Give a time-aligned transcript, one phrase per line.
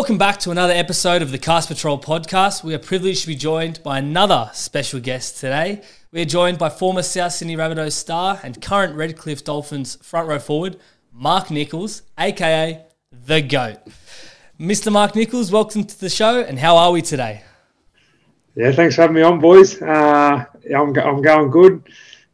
[0.00, 2.64] Welcome back to another episode of the Cast Patrol podcast.
[2.64, 5.82] We are privileged to be joined by another special guest today.
[6.10, 10.38] We are joined by former South Sydney Rabbitohs star and current Redcliffe Dolphins front row
[10.38, 10.78] forward,
[11.12, 12.82] Mark Nicholls, aka
[13.12, 13.76] The GOAT.
[14.58, 14.90] Mr.
[14.90, 17.42] Mark Nicholls, welcome to the show, and how are we today?
[18.54, 19.82] Yeah, thanks for having me on, boys.
[19.82, 21.82] Uh, I'm, I'm going good.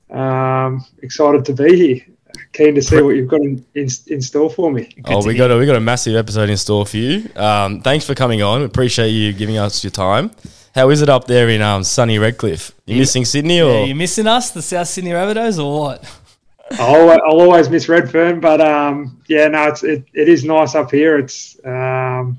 [0.08, 2.15] Um, excited to be here
[2.52, 4.84] keen to see what you've got in, in, in store for me.
[4.84, 7.28] Good oh, we got a, we got a massive episode in store for you.
[7.36, 8.62] Um, thanks for coming on.
[8.62, 10.30] Appreciate you giving us your time.
[10.74, 12.72] How is it up there in um, sunny Redcliffe?
[12.84, 16.20] You missing Sydney or yeah, you missing us, the South Sydney Rabbitohs, or what?
[16.72, 20.90] I'll, I'll always miss Redfern, but um, yeah, no, it's it, it is nice up
[20.90, 21.18] here.
[21.18, 22.38] It's um,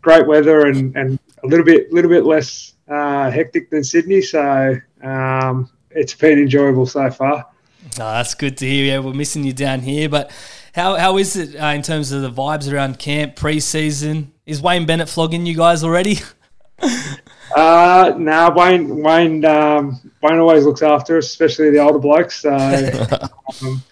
[0.00, 4.76] great weather and, and a little bit little bit less uh, hectic than Sydney, so
[5.02, 7.46] um, it's been enjoyable so far.
[7.98, 8.84] No, that's good to hear.
[8.86, 10.30] Yeah, we're missing you down here, but
[10.74, 14.32] how how is it uh, in terms of the vibes around camp pre-season?
[14.46, 16.18] Is Wayne Bennett flogging you guys already?
[17.56, 22.40] uh, no, nah, Wayne Wayne um, Wayne always looks after us, especially the older blokes.
[22.40, 22.50] So,
[23.62, 23.82] um,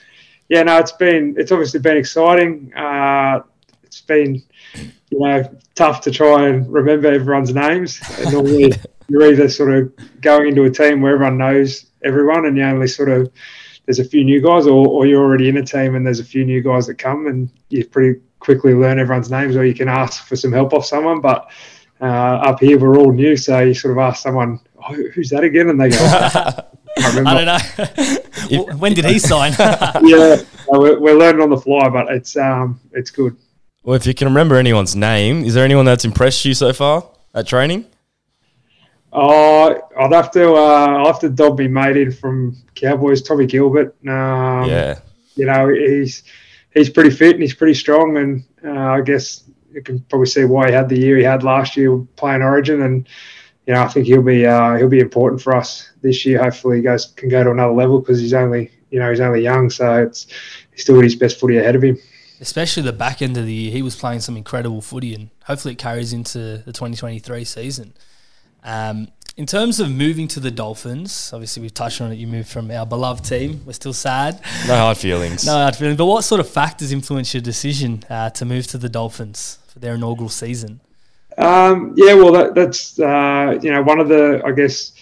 [0.48, 2.73] yeah, no, it's been it's obviously been exciting.
[2.75, 3.42] Uh,
[3.84, 4.42] it's been
[4.75, 8.00] you know tough to try and remember everyone's names.
[8.33, 8.73] normally,
[9.08, 12.89] you're either sort of going into a team where everyone knows everyone, and you only
[12.89, 13.30] sort of
[13.87, 16.25] there's a few new guys, or, or you're already in a team and there's a
[16.25, 19.89] few new guys that come, and you pretty quickly learn everyone's names, or you can
[19.89, 21.21] ask for some help off someone.
[21.21, 21.51] But
[22.01, 25.45] uh, up here, we're all new, so you sort of ask someone, oh, "Who's that
[25.45, 25.97] again?" and they go.
[26.99, 28.75] I, I don't know.
[28.79, 29.53] when did he sign?
[30.03, 33.37] yeah, we're, we're, learning on the fly, but it's um, it's good.
[33.83, 37.09] Well, if you can remember anyone's name, is there anyone that's impressed you so far
[37.35, 37.87] at training?
[39.13, 40.55] Oh, I'd have to.
[40.55, 43.97] Uh, I'll have to dob me mate in from Cowboys, Tommy Gilbert.
[44.06, 45.00] Um, yeah,
[45.34, 46.23] you know he's
[46.74, 50.45] he's pretty fit and he's pretty strong, and uh, I guess you can probably see
[50.45, 53.08] why he had the year he had last year playing Origin, and
[53.67, 56.42] you know I think he'll be uh, he'll be important for us this year.
[56.42, 59.42] Hopefully, he goes can go to another level because he's only you know he's only
[59.42, 60.27] young, so it's
[60.73, 61.98] he's still got his best footy ahead of him.
[62.41, 65.74] Especially the back end of the year, he was playing some incredible footy, and hopefully
[65.74, 67.95] it carries into the 2023 season.
[68.64, 72.17] Um, in terms of moving to the Dolphins, obviously we've touched on it.
[72.17, 73.63] You moved from our beloved team.
[73.65, 74.41] We're still sad.
[74.67, 75.47] No hard feelings.
[75.47, 75.97] no hard feelings.
[75.97, 79.79] But what sort of factors influenced your decision uh, to move to the Dolphins for
[79.79, 80.81] their inaugural season?
[81.39, 84.92] Um, yeah, well, that, that's uh, you know one of the I guess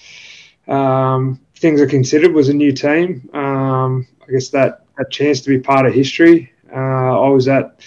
[0.68, 3.28] um, things I considered was a new team.
[3.34, 6.52] Um, I guess that a chance to be part of history.
[6.72, 7.80] Uh, I was at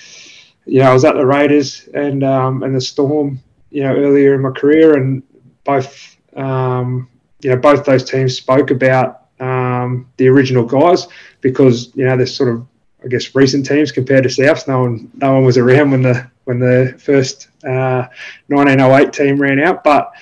[0.66, 3.40] you know I was at the Raiders and um, and the Storm
[3.70, 5.24] you know earlier in my career and
[5.64, 7.10] both um,
[7.42, 11.08] you know both those teams spoke about um, the original guys
[11.42, 12.66] because you know there's sort of
[13.04, 14.68] I guess recent teams compared to Souths.
[14.68, 18.08] No one no one was around when the when the first uh,
[18.48, 20.14] 1908 team ran out, but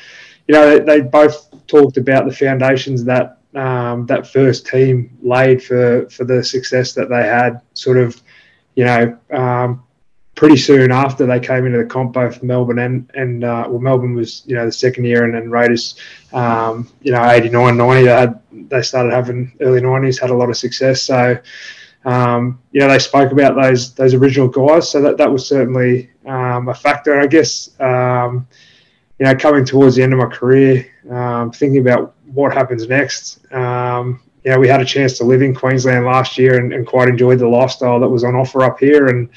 [0.47, 5.63] you know they, they both talked about the foundations that um, that first team laid
[5.63, 7.61] for for the success that they had.
[7.73, 8.21] Sort of,
[8.75, 9.83] you know, um,
[10.35, 14.15] pretty soon after they came into the comp, both Melbourne and and uh, well, Melbourne
[14.15, 15.95] was you know the second year, and then Raiders,
[16.33, 20.49] um, you know, 89, 90, they had they started having early nineties, had a lot
[20.49, 21.03] of success.
[21.03, 21.37] So,
[22.05, 26.09] um, you know, they spoke about those those original guys, so that that was certainly
[26.25, 27.19] um, a factor.
[27.19, 28.47] I guess, um,
[29.19, 33.51] you know, coming towards the end of my career, um, thinking about what happens next.
[33.53, 36.87] Um, you know, we had a chance to live in Queensland last year and, and
[36.87, 39.29] quite enjoyed the lifestyle that was on offer up here, and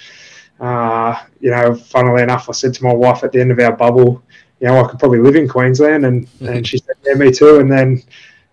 [0.61, 3.73] uh, you know, funnily enough, I said to my wife at the end of our
[3.73, 4.23] bubble,
[4.61, 6.47] you know, I could probably live in Queensland, and mm-hmm.
[6.47, 7.59] and she said, yeah, me too.
[7.59, 8.03] And then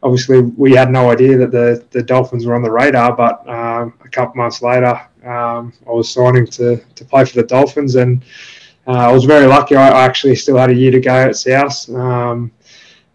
[0.03, 3.93] obviously we had no idea that the the Dolphins were on the radar, but um,
[4.03, 8.23] a couple months later, um, I was signing to to play for the Dolphins, and
[8.87, 9.75] uh, I was very lucky.
[9.75, 11.87] I, I, actually still had a year to go at South.
[11.89, 12.51] Um,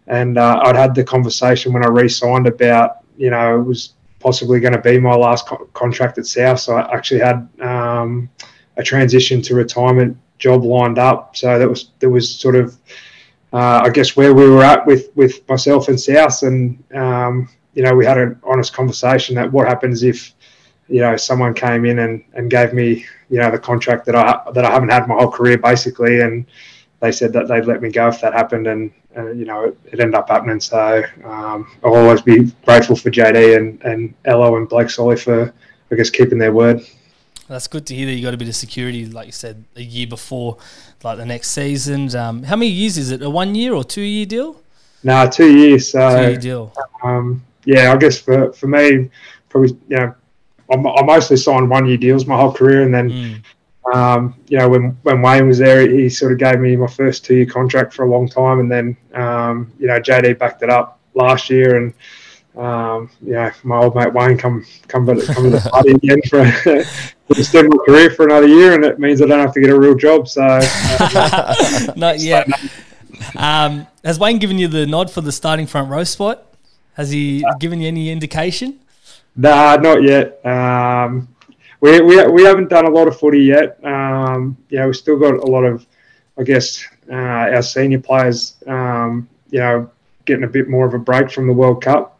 [0.07, 4.59] and uh, I'd had the conversation when I re-signed about, you know, it was possibly
[4.61, 6.61] going to be my last co- contract at South.
[6.61, 8.29] So I actually had um,
[8.77, 11.35] a transition to retirement job lined up.
[11.35, 12.77] So that was there was sort of
[13.53, 17.83] uh, I guess where we were at with with myself and South, and um, you
[17.83, 20.33] know we had an honest conversation that what happens if
[20.89, 24.41] you know someone came in and, and gave me you know the contract that I
[24.51, 26.45] that I haven't had my whole career basically, and
[26.99, 29.99] they said that they'd let me go if that happened, and you know it, it,
[29.99, 30.59] ended up happening.
[30.59, 35.53] So um, I'll always be grateful for JD and and Ello and Blake Solly for
[35.89, 36.81] I guess keeping their word.
[37.47, 39.81] That's good to hear that you got a bit of security, like you said, a
[39.81, 40.57] year before,
[41.03, 42.13] like the next season.
[42.15, 43.21] Um, how many years is it?
[43.21, 44.61] A one year or two year deal?
[45.03, 45.91] No, two years.
[45.91, 46.73] So, two year deal.
[47.03, 49.09] Um, yeah, I guess for, for me,
[49.47, 50.15] probably, you know,
[50.69, 53.95] I, I mostly signed one year deals my whole career, and then mm.
[53.95, 57.23] um, you know, when, when Wayne was there, he sort of gave me my first
[57.23, 58.59] two year contract for a long time.
[58.59, 61.77] And then, um, you know, JD backed it up last year.
[61.77, 61.93] And,
[62.57, 66.51] um, know, my old mate Wayne come come, to, come to the party again for,
[67.27, 68.73] for extend my career for another year.
[68.73, 70.27] And it means I don't have to get a real job.
[70.27, 72.47] So, uh, not yet.
[73.35, 76.45] Um, has Wayne given you the nod for the starting front row spot?
[76.93, 78.79] Has he given you any indication?
[79.35, 80.43] Nah, not yet.
[80.43, 81.27] Um,
[81.79, 83.79] we, we, we haven't done a lot of footy yet.
[83.83, 85.85] Um, know, we've still got a lot of,
[86.39, 89.91] I guess, uh, our senior players, um, you know,
[90.25, 92.16] getting a bit more of a break from the World Cup.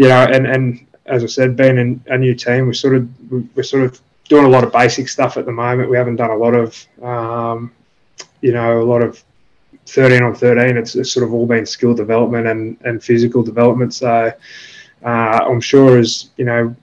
[0.00, 3.06] You know, and, and as I said, being in a new team, we're sort of
[3.54, 4.00] we're sort of
[4.30, 5.90] doing a lot of basic stuff at the moment.
[5.90, 7.70] We haven't done a lot of, um,
[8.40, 9.22] you know, a lot of
[9.84, 10.78] 13 on 13.
[10.78, 13.92] It's, it's, sort of all been skill development and, and physical development.
[13.92, 14.32] So
[15.04, 15.06] uh,
[15.46, 16.74] I'm sure as you know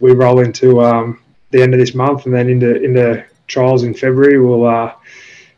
[0.00, 3.92] we roll into um, the end of this month and then into into trials in
[3.92, 4.94] February, we'll uh,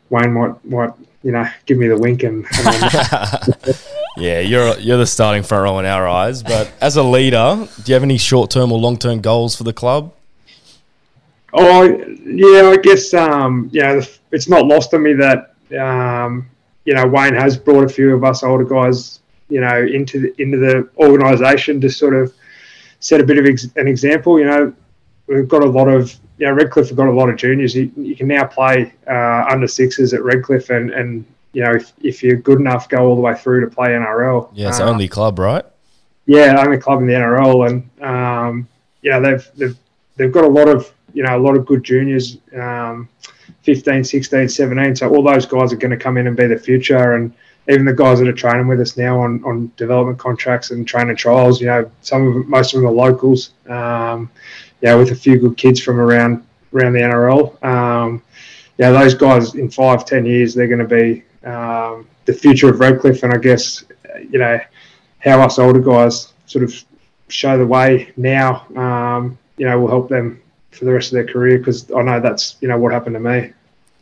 [0.09, 0.91] Wayne might might
[1.23, 2.45] you know give me the wink and.
[2.65, 3.81] and
[4.17, 6.43] yeah, you're you're the starting front row in our eyes.
[6.43, 9.63] But as a leader, do you have any short term or long term goals for
[9.63, 10.13] the club?
[11.53, 11.83] Oh
[12.25, 16.49] yeah, I guess um, it's not lost on me that um,
[16.85, 19.19] you know Wayne has brought a few of us older guys
[19.49, 22.33] you know into the, into the organisation to sort of
[23.05, 24.39] set a bit of ex- an example.
[24.39, 24.73] You know,
[25.27, 27.75] we've got a lot of, you know, Redcliffe have got a lot of juniors.
[27.75, 31.93] You, you can now play uh, under sixes at Redcliffe, and, and you know, if,
[32.01, 34.49] if you're good enough, go all the way through to play NRL.
[34.53, 35.65] Yeah, it's uh, the only club, right?
[36.25, 38.67] Yeah, only club in the NRL, and um,
[39.01, 39.77] yeah, they've they've
[40.17, 42.37] they've got a lot of you know a lot of good juniors.
[42.53, 43.07] Um,
[43.65, 44.95] 15, 16, 17.
[44.95, 47.13] So all those guys are going to come in and be the future.
[47.13, 47.33] And
[47.67, 51.15] even the guys that are training with us now on, on development contracts and training
[51.15, 53.51] trials, you know, some of them, most of them are locals.
[53.67, 54.29] Um,
[54.81, 57.63] yeah, with a few good kids from around around the NRL.
[57.63, 58.21] Um,
[58.77, 62.79] yeah, those guys in five, ten years, they're going to be um, the future of
[62.79, 63.85] Redcliffe, and I guess
[64.29, 64.59] you know
[65.19, 66.83] how us older guys sort of
[67.27, 68.65] show the way now.
[68.75, 72.19] Um, you know, will help them for the rest of their career because I know
[72.19, 73.53] that's you know what happened to me.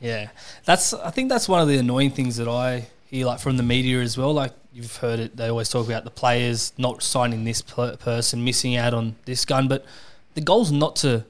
[0.01, 0.29] Yeah,
[0.65, 3.63] that's I think that's one of the annoying things that I hear like from the
[3.63, 4.33] media as well.
[4.33, 8.43] Like you've heard it, they always talk about the players not signing this per- person,
[8.43, 9.67] missing out on this gun.
[9.67, 9.85] But
[10.33, 11.25] the goal's not to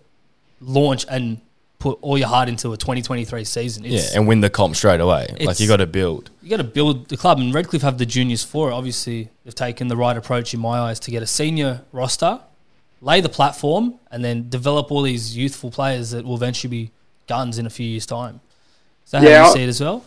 [0.61, 1.41] launch and
[1.83, 3.83] put all your heart into a 2023 season.
[3.83, 5.27] It's, yeah, and win the comp straight away.
[5.41, 6.31] Like you got to build.
[6.41, 8.73] You got to build the club, and Redcliffe have the juniors for it.
[8.73, 12.39] Obviously, they've taken the right approach in my eyes to get a senior roster,
[13.01, 16.91] lay the platform, and then develop all these youthful players that will eventually be
[17.27, 18.39] guns in a few years' time.
[19.03, 20.05] Is that yeah, how you see it as well?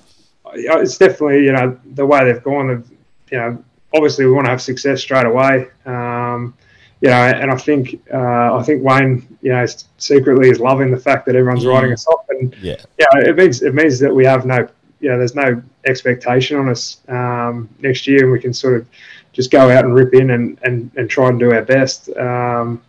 [0.55, 2.85] it's definitely you know the way they've gone.
[3.31, 5.69] You know, obviously we want to have success straight away.
[5.85, 6.55] Um,
[7.01, 9.67] you know, and I think uh, I think Wayne, you know,
[9.99, 11.73] secretly is loving the fact that everyone's mm.
[11.73, 14.67] writing us off, and yeah, yeah, it means it means that we have no,
[15.01, 18.87] you know, there's no expectation on us um, next year, and we can sort of
[19.33, 22.09] just go out and rip in and and, and try and do our best.
[22.17, 22.83] Um,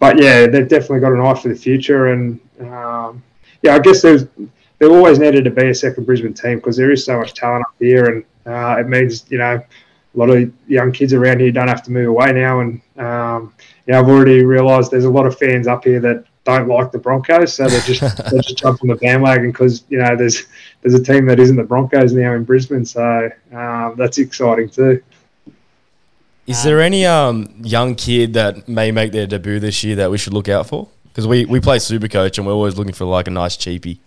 [0.00, 3.22] but yeah, they've definitely got an eye for the future, and um,
[3.62, 4.24] yeah, I guess there's
[4.80, 7.64] there always needed to be a second Brisbane team because there is so much talent
[7.64, 9.62] up here, and uh, it means you know
[10.14, 12.60] a lot of young kids around here don't have to move away now.
[12.60, 13.54] And um,
[13.86, 16.92] you know, I've already realised there's a lot of fans up here that don't like
[16.92, 18.00] the Broncos, so they just
[18.30, 20.44] they just jump on the bandwagon because you know there's
[20.82, 25.02] there's a team that isn't the Broncos now in Brisbane, so um, that's exciting too.
[26.46, 30.18] Is there any um, young kid that may make their debut this year that we
[30.18, 30.88] should look out for?
[31.04, 33.98] Because we, we play Super Coach and we're always looking for like a nice cheapie.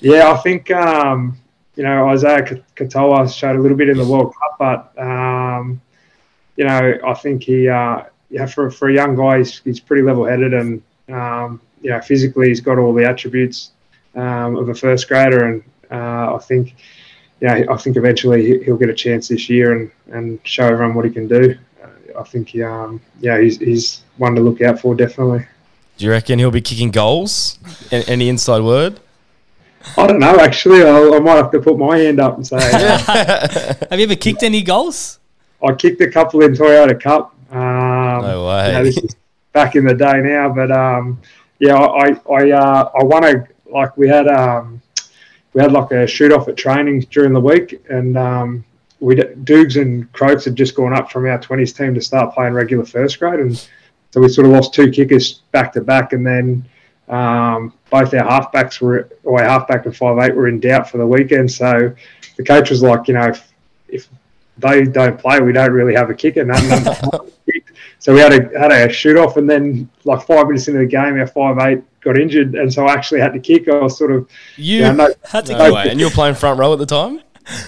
[0.00, 1.38] Yeah, I think um,
[1.76, 5.29] you know Isaya Katoa showed a little bit in the World Cup, but um,
[6.60, 10.02] you know I think he uh, yeah for for a young guy he's, he's pretty
[10.02, 13.70] level headed and um, you know physically he's got all the attributes
[14.14, 16.74] um, of a first grader, and uh, I think
[17.40, 21.06] yeah I think eventually he'll get a chance this year and, and show everyone what
[21.06, 21.56] he can do.
[21.82, 25.46] Uh, I think um, yeah he's, he's one to look out for definitely.
[25.96, 27.58] Do you reckon he'll be kicking goals?
[27.90, 29.00] Any inside word?
[29.96, 30.38] I don't know.
[30.38, 32.56] Actually, I, I, might have to put my hand up and say.
[33.90, 35.19] have you ever kicked any goals?
[35.62, 37.34] I kicked a couple in Toyota Cup.
[37.50, 38.68] Um, no way.
[38.68, 39.16] You know, this is
[39.52, 41.20] back in the day now, but um,
[41.58, 44.80] yeah, I I uh, I won a like we had um,
[45.52, 48.64] we had like a shoot off at training during the week, and um,
[49.00, 52.54] we Dukes and Croaks had just gone up from our twenties team to start playing
[52.54, 53.56] regular first grade, and
[54.10, 56.64] so we sort of lost two kickers back to back, and then
[57.08, 60.98] um, both our halfbacks were, or our halfback and five eight were in doubt for
[60.98, 61.50] the weekend.
[61.50, 61.94] So
[62.36, 63.52] the coach was like, you know, if,
[63.88, 64.08] if
[64.60, 66.44] they don't play, we don't really have a kicker.
[66.44, 66.96] None, none
[67.98, 70.86] so we had a had a shoot off, and then like five minutes into the
[70.86, 73.68] game, our five eight got injured, and so I actually had to kick.
[73.68, 75.76] I was sort of You Yeah, no- had to No go.
[75.76, 77.20] And you were playing front row at the time?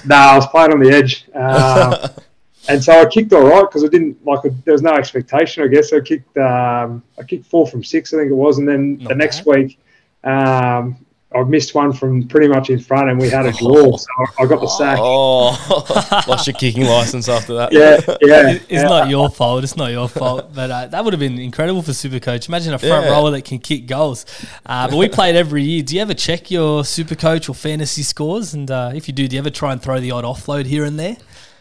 [0.06, 2.08] no, I was playing on the edge, uh,
[2.68, 5.64] and so I kicked all right because I didn't like there was no expectation.
[5.64, 8.66] I guess I kicked um, I kicked four from six, I think it was, and
[8.68, 9.46] then Not the next bad.
[9.56, 9.78] week.
[10.24, 14.06] Um, I missed one from pretty much in front, and we had a draw, so
[14.38, 14.98] I got the sack.
[15.00, 17.72] Oh, lost your kicking license after that.
[17.72, 18.52] Yeah, yeah.
[18.52, 18.82] It's yeah.
[18.82, 19.64] not your fault.
[19.64, 20.52] It's not your fault.
[20.54, 22.48] But uh, that would have been incredible for Supercoach.
[22.48, 23.12] Imagine a front Yeah.
[23.12, 24.26] rower that can kick goals.
[24.66, 25.82] Uh, but we played every year.
[25.82, 28.54] Do you ever check your Supercoach or fantasy scores?
[28.54, 30.84] And uh, if you do, do you ever try and throw the odd offload here
[30.84, 31.16] and there?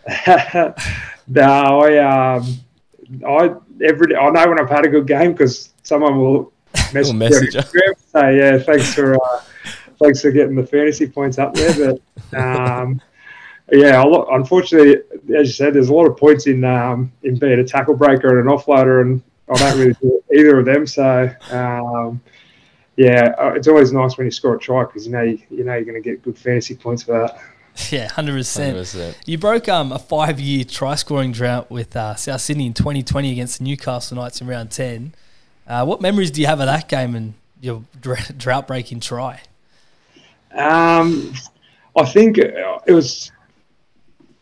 [1.27, 1.97] no, I
[2.37, 2.59] um,
[3.27, 6.51] I every day, I know when I've had a good game because someone will
[6.93, 9.41] message, message me on say, yeah, thanks for uh,
[10.01, 11.99] thanks for getting the fantasy points up there.
[12.33, 13.01] But um,
[13.71, 14.97] yeah, a lot, unfortunately,
[15.35, 18.39] as you said, there's a lot of points in um, in being a tackle breaker
[18.39, 20.87] and an offloader, and I don't really do either of them.
[20.87, 21.29] So.
[21.51, 22.21] Um,
[22.97, 25.63] yeah, uh, it's always nice when you score a try because you know you, you
[25.63, 27.41] know you're going to get good fantasy points for that.
[27.89, 29.17] Yeah, hundred percent.
[29.25, 33.63] You broke um, a five-year try-scoring drought with uh, South Sydney in 2020 against the
[33.63, 35.13] Newcastle Knights in round 10.
[35.65, 39.41] Uh, what memories do you have of that game and your drought-breaking try?
[40.53, 41.33] Um,
[41.97, 43.31] I think it was.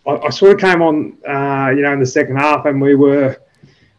[0.08, 2.96] I, I sort of came on, uh, you know, in the second half, and we
[2.96, 3.38] were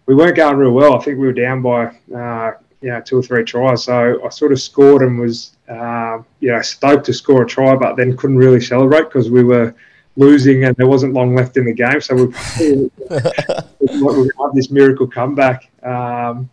[0.06, 0.96] we weren't going real well.
[0.96, 3.84] I think we were down by uh, you know two or three tries.
[3.84, 7.76] So I sort of scored and was uh, you know stoked to score a try,
[7.76, 9.74] but then couldn't really celebrate because we were
[10.16, 12.00] losing and there wasn't long left in the game.
[12.00, 12.90] So we probably
[13.80, 15.70] we were going to have this miracle comeback.
[15.82, 16.50] Um,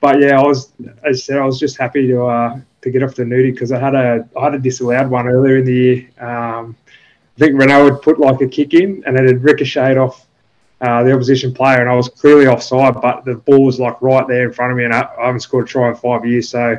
[0.00, 0.72] but yeah, I was,
[1.04, 3.72] as I said, I was just happy to uh, to get off the nudie because
[3.72, 6.10] I had a I had a disallowed one earlier in the year.
[6.18, 6.76] Um,
[7.36, 10.26] I think Renault had put like a kick in and it had ricocheted off
[10.80, 14.26] uh, the opposition player, and I was clearly offside, but the ball was like right
[14.26, 16.48] there in front of me, and I, I haven't scored a try in five years.
[16.48, 16.78] So,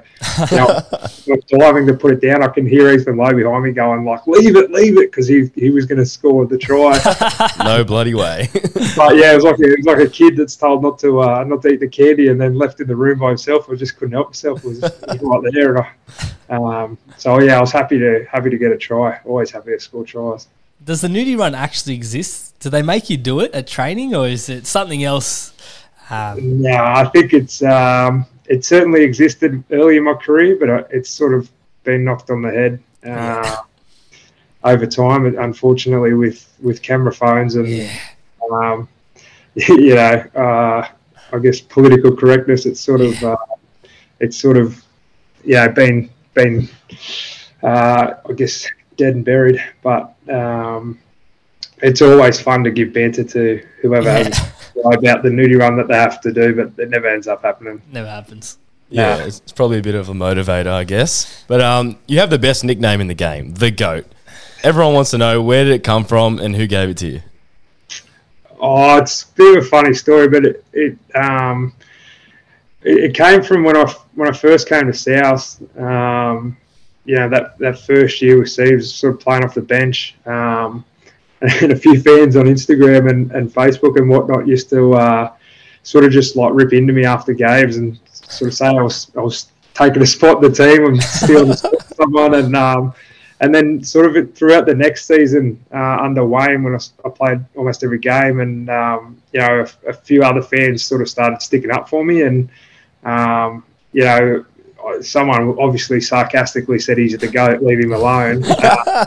[0.49, 0.81] you know,
[1.27, 2.41] was diving to put it down.
[2.41, 5.51] I can hear Ethan Lowe behind me going like, "Leave it, leave it," because he
[5.53, 6.97] he was going to score the try.
[7.63, 8.49] No bloody way.
[8.95, 11.21] but yeah, it was like a, it was like a kid that's told not to
[11.21, 13.69] uh, not to eat the candy and then left in the room by himself.
[13.69, 14.63] I just couldn't help myself.
[14.63, 15.85] It was just right there, and
[16.49, 19.19] I, um, so yeah, I was happy to happy to get a try.
[19.25, 20.47] Always happy to score tries.
[20.83, 22.59] Does the nudie run actually exist?
[22.59, 25.53] Do they make you do it at training, or is it something else?
[26.09, 30.83] Um, Yeah, I think it's um, it certainly existed early in my career, but uh,
[30.89, 31.49] it's sort of
[31.83, 33.57] been knocked on the head uh,
[34.63, 35.25] over time.
[35.37, 37.97] Unfortunately, with with camera phones and yeah,
[38.51, 38.87] um,
[39.55, 40.87] you know, uh,
[41.33, 42.65] I guess political correctness.
[42.65, 43.37] It's sort of, uh,
[44.19, 44.83] it's sort of,
[45.43, 46.69] yeah, been been,
[47.63, 48.67] uh, I guess,
[49.01, 49.61] dead and buried.
[49.81, 50.99] But um,
[51.81, 54.23] it's always fun to give banter to whoever Yeah.
[54.23, 54.51] has
[54.95, 57.81] about the nudie run that they have to do, but it never ends up happening.
[57.91, 58.57] never happens.
[58.89, 59.23] Yeah, Nah.
[59.25, 61.43] it's it's probably a bit of a motivator, I guess.
[61.47, 64.05] But um, you have the best nickname in the game, the goat.
[64.63, 67.21] Everyone wants to know where did it come from and who gave it to you.
[68.59, 71.73] Oh, it's a bit of a funny story, but it it um,
[72.83, 75.45] it, it came from when I when I first came to South.
[75.79, 76.57] Um,
[77.05, 80.85] you know that that first year with Steve's sort of playing off the bench, um,
[81.41, 85.33] and a few fans on Instagram and, and Facebook and whatnot used to uh,
[85.83, 89.11] sort of just like rip into me after games and sort of say I was
[89.17, 92.35] I was taking a spot in the team and stealing someone.
[92.35, 92.93] And um,
[93.41, 97.43] and then sort of throughout the next season uh, under Wayne, when I, I played
[97.55, 101.41] almost every game, and um, you know a, a few other fans sort of started
[101.41, 102.49] sticking up for me, and
[103.03, 104.45] um, you know
[105.01, 109.05] someone obviously sarcastically said he's the goat, leave him alone, uh,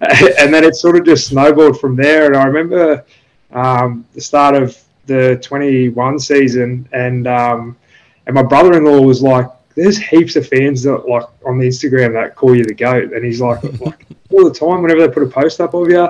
[0.38, 2.26] and then it sort of just snowballed from there.
[2.26, 3.04] And I remember
[3.52, 7.76] um, the start of the 21 season, and um,
[8.26, 12.34] and my brother-in-law was like, "There's heaps of fans that like on the Instagram that
[12.34, 15.26] call you the goat," and he's like, like all the time whenever they put a
[15.26, 16.08] post up of you.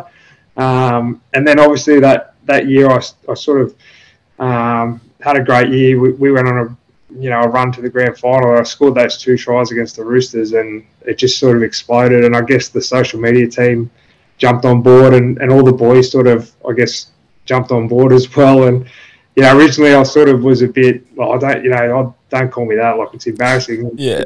[0.56, 3.74] Um, and then obviously that that year I sort of
[4.38, 5.98] um, had a great year.
[6.00, 6.76] We, we went on a
[7.18, 8.58] you know a run to the grand final.
[8.58, 12.25] I scored those two tries against the Roosters, and it just sort of exploded.
[12.25, 13.90] And I guess the social media team
[14.38, 17.11] jumped on board, and, and all the boys sort of I guess
[17.44, 18.64] jumped on board as well.
[18.64, 18.87] And
[19.37, 22.38] you know, originally I sort of was a bit, well, I don't, you know, I
[22.38, 22.96] don't call me that.
[22.96, 23.90] Like it's embarrassing.
[23.94, 24.25] Yeah.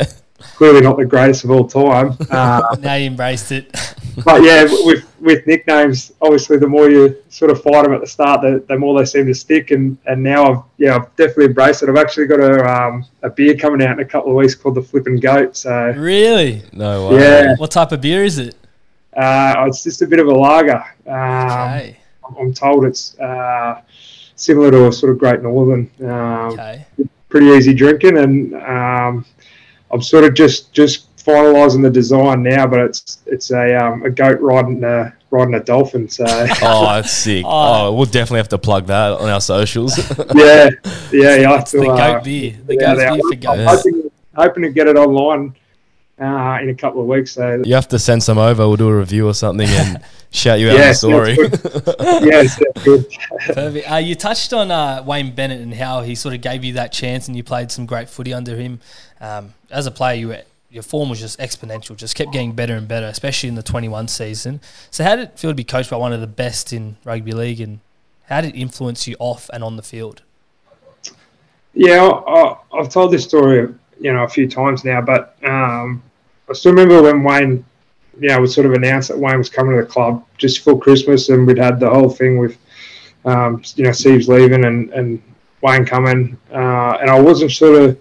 [0.56, 2.16] Clearly not the greatest of all time.
[2.30, 3.70] Uh, Now you embraced it.
[4.24, 8.06] but yeah, with with nicknames, obviously, the more you sort of fight them at the
[8.06, 9.70] start, the, the more they seem to stick.
[9.70, 11.88] And, and now I've yeah, I've definitely embraced it.
[11.88, 14.74] I've actually got a um, a beer coming out in a couple of weeks called
[14.76, 15.56] the Flipping Goat.
[15.56, 16.62] So really?
[16.72, 17.20] No way.
[17.20, 18.54] yeah, What type of beer is it?
[19.16, 20.82] uh, it's just a bit of a lager.
[21.06, 21.96] Um, Okay.
[22.38, 23.80] I'm told it's uh,
[24.36, 25.90] similar to a sort of Great Northern.
[26.00, 26.86] Um, Okay.
[27.28, 29.24] Pretty easy drinking, and um,
[29.90, 32.66] I'm sort of just just finalising the design now.
[32.66, 36.08] But it's it's a um, a goat riding a riding a dolphin.
[36.08, 36.24] So
[36.62, 37.44] Oh, that's sick.
[37.46, 37.88] Oh.
[37.88, 39.96] Oh, we'll definitely have to plug that on our socials.
[40.34, 40.70] yeah,
[41.12, 41.60] yeah, yeah.
[41.60, 42.56] It's the goat beer.
[42.66, 43.82] The yeah, goat beer for I'm goats.
[43.82, 45.54] hoping, hoping to get it online
[46.20, 47.32] uh, in a couple of weeks.
[47.32, 48.66] So you have to send some over.
[48.68, 51.30] We'll do a review or something and shout you out Yeah, the story.
[51.32, 53.06] yeah, it's that's good.
[53.54, 53.90] Perfect.
[53.90, 56.92] Uh, you touched on uh, Wayne Bennett and how he sort of gave you that
[56.92, 58.80] chance, and you played some great footy under him.
[59.20, 62.74] Um, as a player, you were, your form was just exponential, just kept getting better
[62.74, 64.60] and better, especially in the 21 season.
[64.90, 67.32] So, how did it feel to be coached by one of the best in rugby
[67.32, 67.80] league, and
[68.28, 70.22] how did it influence you off and on the field?
[71.74, 76.02] Yeah, I, I, I've told this story, you know, a few times now, but um,
[76.50, 77.64] I still remember when Wayne,
[78.18, 80.80] you know, was sort of announced that Wayne was coming to the club just before
[80.80, 82.58] Christmas, and we'd had the whole thing with,
[83.24, 85.22] um, you know, Steve's leaving and, and
[85.62, 87.98] Wayne coming, uh, and I wasn't sort of,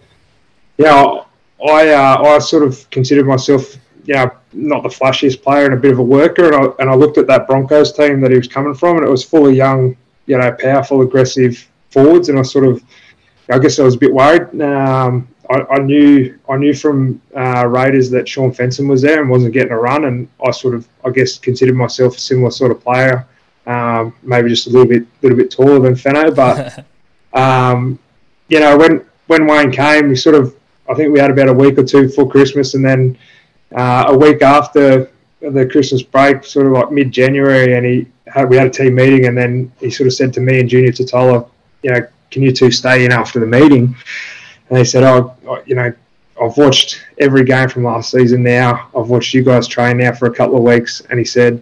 [0.78, 1.28] you know,
[1.68, 3.76] I uh, I sort of considered myself,
[4.06, 6.90] you know, not the flashiest player and a bit of a worker, and I and
[6.90, 9.48] I looked at that Broncos team that he was coming from, and it was full
[9.48, 12.82] of young, you know, powerful, aggressive forwards, and I sort of
[13.50, 14.62] I guess I was a bit worried.
[14.62, 19.30] Um, I, I knew I knew from uh, Raiders that Shaun Fensom was there and
[19.30, 22.72] wasn't getting a run, and I sort of I guess considered myself a similar sort
[22.72, 23.26] of player,
[23.66, 26.32] um, maybe just a little bit little bit taller than Fenno.
[26.32, 26.86] But
[27.34, 27.98] um,
[28.48, 30.56] you know when when Wayne came, we sort of
[30.90, 33.18] I think we had about a week or two before Christmas, and then
[33.76, 35.10] uh, a week after
[35.42, 38.96] the Christmas break, sort of like mid January, and he had, we had a team
[38.96, 41.48] meeting, and then he sort of said to me and Junior Tatola,
[41.82, 43.96] you know, can you two stay in after the meeting?
[44.70, 45.36] And they said, oh,
[45.66, 45.92] you know,
[46.42, 48.90] I've watched every game from last season now.
[48.96, 51.02] I've watched you guys train now for a couple of weeks.
[51.10, 51.62] And he said,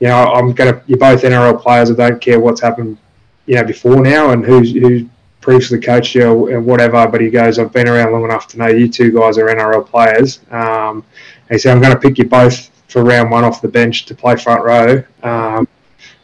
[0.00, 1.90] you know, I'm to, you're both NRL players.
[1.90, 2.98] I don't care what's happened,
[3.46, 5.08] you know, before now and who's, who
[5.40, 7.06] previously coached you and whatever.
[7.06, 9.86] But he goes, I've been around long enough to know you two guys are NRL
[9.86, 10.40] players.
[10.50, 11.04] Um,
[11.50, 14.14] he said, I'm going to pick you both for round one off the bench to
[14.14, 15.02] play front row.
[15.22, 15.68] Um,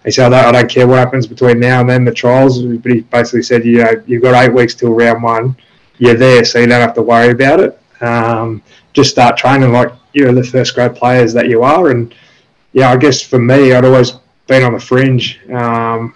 [0.04, 2.62] he said, I don't, I don't care what happens between now and then the trials.
[2.62, 5.56] But he basically said, you know, you've got eight weeks till round one.
[5.98, 7.80] You're there, so you don't have to worry about it.
[8.00, 11.90] Um, just start training like you're the first grade players that you are.
[11.90, 12.14] And
[12.72, 14.12] yeah, I guess for me, I'd always
[14.46, 16.14] been on the fringe, um,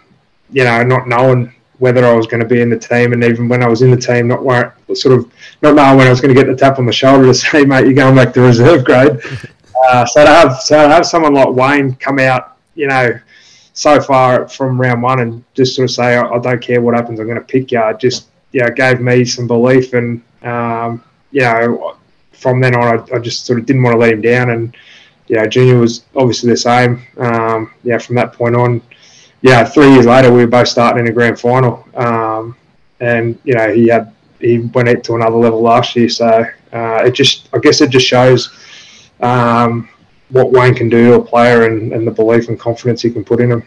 [0.51, 3.13] you know, not knowing whether I was going to be in the team.
[3.13, 4.43] And even when I was in the team, not
[4.97, 5.31] sort of
[5.63, 7.65] not knowing when I was going to get the tap on the shoulder to say,
[7.65, 9.21] mate, you're going back to reserve grade.
[9.89, 13.19] Uh, so to have so to have someone like Wayne come out, you know,
[13.73, 16.95] so far from round one and just sort of say, I, I don't care what
[16.95, 17.83] happens, I'm going to pick you.
[17.99, 21.97] Just yeah, gave me some belief, and um, you know,
[22.33, 24.51] from then on, I, I, just sort of didn't want to let him down.
[24.51, 24.77] And
[25.29, 27.03] yeah, Junior was obviously the same.
[27.17, 28.83] Um, yeah, from that point on,
[29.41, 32.57] yeah, three years later, we were both starting in a grand final, um,
[33.01, 36.09] and you know, he had he went it to another level last year.
[36.09, 38.51] So uh, it just, I guess, it just shows.
[39.21, 39.89] Um,
[40.33, 43.23] what Wayne can do to a player and, and the belief and confidence he can
[43.23, 43.63] put in him.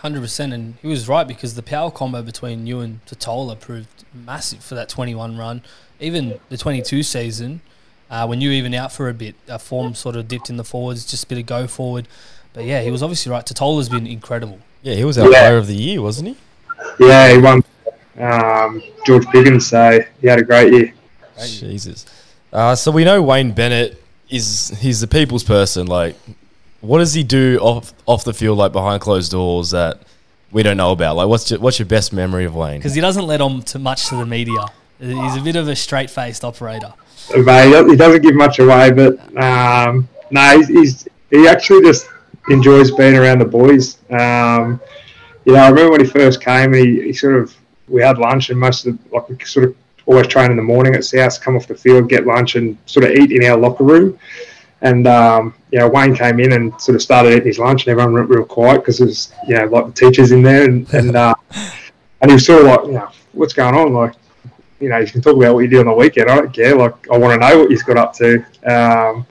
[0.00, 3.88] Hundred percent, and he was right because the power combo between you and Tatola proved
[4.14, 5.62] massive for that twenty-one run.
[6.00, 7.60] Even the twenty-two season,
[8.10, 10.64] uh, when you even out for a bit, uh, form sort of dipped in the
[10.64, 12.08] forwards, just a bit of go forward.
[12.54, 13.44] But yeah, he was obviously right.
[13.44, 14.58] Tatola's been incredible.
[14.82, 15.40] Yeah, he was our Yeah.
[15.40, 16.36] player of the year, wasn't he?
[16.98, 17.62] Yeah, he won
[18.18, 20.94] um, George Piggins, so he had a great year.
[21.38, 22.06] Jesus.
[22.52, 25.86] Uh, so we know Wayne Bennett is he's the people's person.
[25.86, 26.16] Like,
[26.80, 30.00] what does he do off off the field, like behind closed doors that
[30.50, 31.16] we don't know about?
[31.16, 32.78] Like, what's your, what's your best memory of Wayne?
[32.78, 34.66] because he doesn't let on too much to the media.
[34.98, 36.92] He's a bit of a straight-faced operator.
[37.34, 42.06] Mate, he doesn't give much away, but um, no, he's, he's he actually just
[42.50, 43.98] enjoys being around the boys.
[44.10, 44.80] Um,
[45.44, 47.54] you know, I remember when he first came, he, he sort of
[47.88, 50.62] we had lunch, and most of the, like we sort of always train in the
[50.62, 53.56] morning at South, come off the field, get lunch, and sort of eat in our
[53.56, 54.18] locker room.
[54.82, 57.92] And um, you know, Wayne came in and sort of started eating his lunch, and
[57.92, 61.16] everyone went real quiet because there's you know like the teachers in there, and and,
[61.16, 61.34] uh,
[62.20, 63.92] and he was sort of like, you know, what's going on?
[63.92, 64.14] Like,
[64.78, 66.30] you know, you can talk about what you do on the weekend.
[66.30, 66.74] I don't care.
[66.74, 68.38] Like, I want to know what he's got up to.
[68.64, 69.26] Um,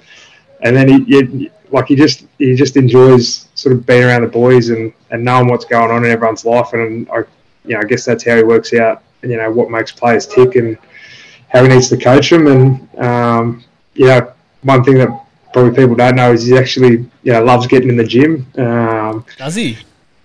[0.62, 4.27] and then he, he, like, he just he just enjoys sort of being around the
[4.27, 6.73] boys and, and knowing what's going on in everyone's life.
[6.73, 7.23] And I,
[7.65, 9.03] you know, I guess that's how he works out.
[9.21, 10.77] You know, what makes players tick and
[11.49, 12.47] how he needs to coach them.
[12.47, 17.33] And um, you know, one thing that probably people don't know is he actually you
[17.33, 18.45] know loves getting in the gym.
[18.57, 19.77] Um, Does he?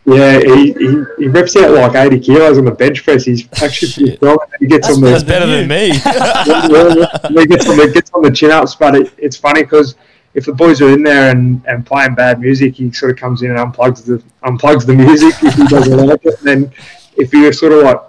[0.06, 3.24] yeah, he, he, he reps out like 80 kilos on the bench press.
[3.24, 4.38] He's actually pretty strong.
[4.60, 5.86] He gets That's on the That's better than me.
[5.92, 9.96] he gets on the gets on the chin ups, but it, it's funny because
[10.34, 13.42] if the boys are in there and, and playing bad music, he sort of comes
[13.42, 16.72] in and unplugs the unplugs the music if he doesn't like it, and then
[17.16, 18.00] if you're sort of like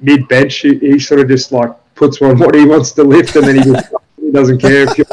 [0.00, 3.36] mid bench, he, he sort of just like puts on what he wants to lift,
[3.36, 5.06] and then he, just, he doesn't care if you're.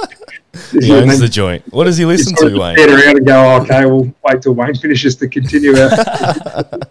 [0.72, 1.64] He owns the joint.
[1.74, 2.76] What does he listen to, Wayne?
[2.76, 3.36] Get around and go.
[3.36, 6.84] Oh, okay, we'll wait till Wayne finishes to continue out.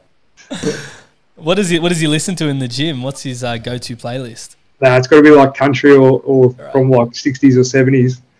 [1.44, 3.02] What does he What does he listen to in the gym?
[3.02, 4.56] What's his uh, go to playlist?
[4.80, 8.20] Nah, it's got to be like country or, or from like sixties or seventies.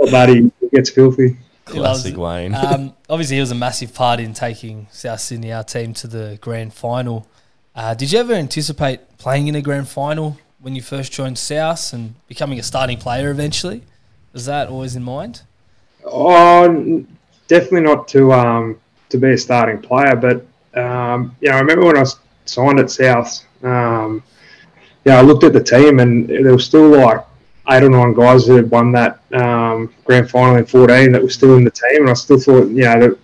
[0.00, 1.36] Uh, that he gets filthy.
[1.72, 2.16] He loves Classic.
[2.16, 2.54] Wayne.
[2.54, 6.38] Um, obviously, he was a massive part in taking South Sydney, our team, to the
[6.40, 7.26] grand final.
[7.74, 11.92] Uh, did you ever anticipate playing in a grand final when you first joined South
[11.92, 13.82] and becoming a starting player eventually?
[14.32, 15.42] Was that always in mind?
[16.04, 17.04] Oh,
[17.46, 20.46] definitely not to um, to be a starting player, but
[20.78, 22.04] um, know, I remember when I
[22.44, 23.44] signed at South.
[23.62, 24.22] Um,
[25.04, 27.24] yeah, I looked at the team, and there was still like
[27.70, 31.30] eight or nine guys that had won that um, grand final in fourteen that were
[31.30, 33.18] still in the team, and I still thought, you know, that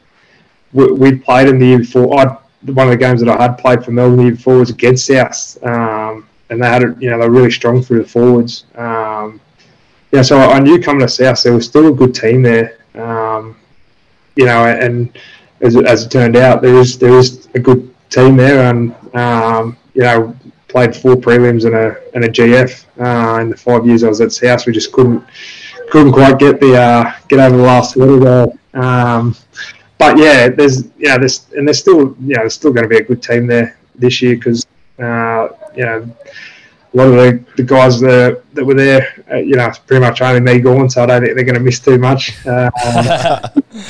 [0.72, 2.18] we, we'd played in the year before.
[2.18, 2.38] I
[2.72, 5.06] one of the games that I had played for Melbourne the year before was against
[5.06, 8.64] South, um, and they had, a- you know, they're really strong through the forwards.
[8.76, 9.40] Um,
[10.12, 12.78] yeah, so I knew coming to South there was still a good team there.
[12.94, 13.56] Um,
[14.36, 15.16] you know, and
[15.60, 18.94] as, it- as it turned out, there is there is a good team there, and
[19.14, 20.36] um, you know,
[20.68, 24.20] played four prelims and a and a GF uh, in the five years I was
[24.20, 24.66] at South.
[24.66, 25.24] We just couldn't
[25.90, 28.46] couldn't quite get the uh, get over the last hurdle there.
[28.74, 29.34] Um,
[29.98, 32.98] but yeah, there's yeah, there's and there's still you know there's still going to be
[32.98, 34.66] a good team there this year because
[34.98, 36.08] uh, you know
[36.92, 40.00] a lot of the, the guys that, that were there, uh, you know, it's pretty
[40.00, 42.32] much only me going, so I don't think they're going to miss too much.
[42.46, 42.70] Um,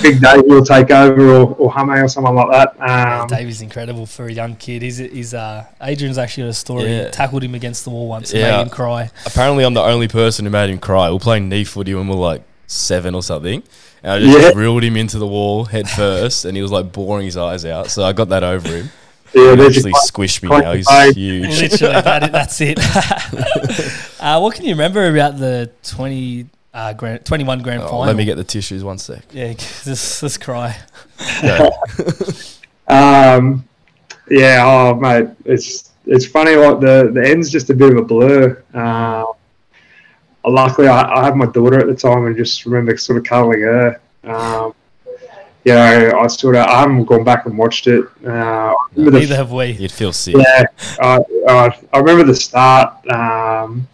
[0.01, 2.81] Big Dave will take over, or, or Hame or someone like that.
[3.21, 4.81] Um, Davey's incredible for a young kid.
[4.81, 6.85] He's, he's uh, Adrian's actually got a story.
[6.91, 7.05] Yeah.
[7.05, 8.57] He tackled him against the wall once and Yeah.
[8.57, 9.11] made him cry.
[9.27, 11.11] Apparently, I'm the only person who made him cry.
[11.11, 13.63] We're playing knee footy when we we're like seven or something.
[14.03, 14.53] And I just Yeah.
[14.53, 17.91] drilled him into the wall head first, and he was like boring his eyes out.
[17.91, 18.91] So I got that over him.
[19.35, 20.73] Yeah, He there's squished me now.
[20.73, 21.61] He's huge.
[21.61, 22.79] Literally, that, that's it.
[24.21, 28.01] uh, what can you remember about the 20, uh, grand, 21 grand Oh, final?
[28.07, 29.25] let me get the tissues one sec.
[29.33, 29.53] Yeah,
[29.85, 30.77] just, just cry.
[31.43, 31.71] Go.
[32.89, 33.67] Um,
[34.31, 36.55] yeah, oh mate, it's it's funny.
[36.57, 38.63] Like the the end's just a bit of a blur.
[38.75, 39.25] Uh,
[40.47, 43.63] luckily, I, I had my daughter at the time, and just remember sort of cuddling
[43.63, 44.01] her.
[44.25, 44.75] Um,
[45.65, 48.05] you know, I sort of I haven't gone back and watched it.
[48.25, 49.73] Uh, I remember the Neither have we.
[49.73, 50.37] You'd feel sick.
[50.37, 50.65] Yeah,
[51.01, 53.07] uh, uh, I remember the start.
[53.11, 53.89] Um,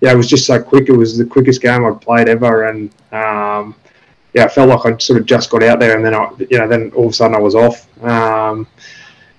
[0.00, 0.88] yeah, it was just so quick.
[0.88, 3.74] It was the quickest game I'd played ever, and um,
[4.32, 6.58] yeah, I felt like I sort of just got out there, and then I, you
[6.58, 7.86] know, then all of a sudden I was off.
[8.04, 8.66] Um,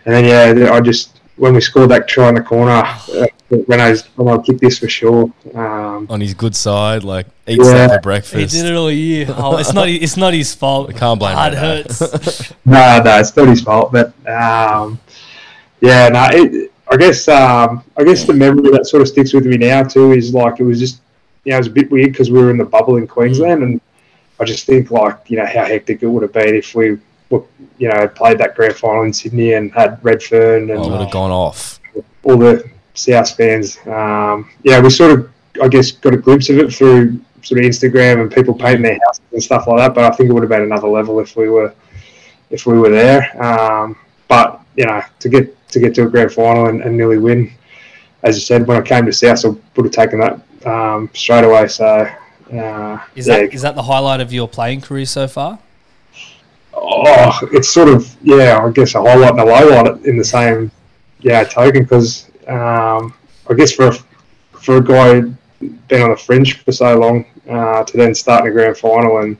[0.05, 0.25] and then
[0.57, 4.05] yeah, I just when we scored that try in the corner, uh, when I was,
[4.15, 5.31] when I kicked this for sure.
[5.53, 7.87] Um, On his good side, like eats Yeah.
[7.87, 9.27] that for He did it all year.
[9.29, 9.89] Oh, it's not.
[9.89, 10.87] It's not his fault.
[10.87, 12.53] We can't blame Hard hurts.
[12.65, 13.91] No, no, it's not his fault.
[13.91, 14.99] But um,
[15.81, 19.45] yeah, no, it, I guess um, I guess the memory that sort of sticks with
[19.45, 21.01] me now too is like it was just
[21.43, 23.63] you know it was a bit weird because we were in the bubble in Queensland,
[23.63, 23.81] and
[24.39, 26.97] I just think like you know how hectic it would have been if we
[27.29, 27.43] were,
[27.77, 31.11] you know played that grand final in Sydney and had Redfern and Oh, would have
[31.11, 31.79] gone off.
[32.23, 33.77] all the South fans.
[33.85, 35.29] Um, yeah, we sort of,
[35.61, 38.99] I guess, got a glimpse of it through sort of Instagram and people painting their
[39.05, 39.93] houses and stuff like that.
[39.93, 41.73] But I think it would have been another level if we were,
[42.49, 43.41] if we were there.
[43.41, 47.17] Um, but you know, to get to get to a grand final and, and nearly
[47.17, 47.51] win,
[48.23, 51.43] as you said, when I came to South, I would have taken that um, straight
[51.43, 51.67] away.
[51.67, 52.09] So.
[52.51, 55.57] Uh, Is yeah, that is that the highlight of your playing career so far?
[56.73, 58.59] Oh, it's sort of yeah.
[58.61, 60.69] I guess a highlight and a low light in the same
[61.21, 63.13] yeah token because um,
[63.49, 63.93] I guess for a,
[64.53, 65.21] for a guy
[65.87, 69.19] been on the fringe for so long uh, to then start in a grand final
[69.19, 69.37] and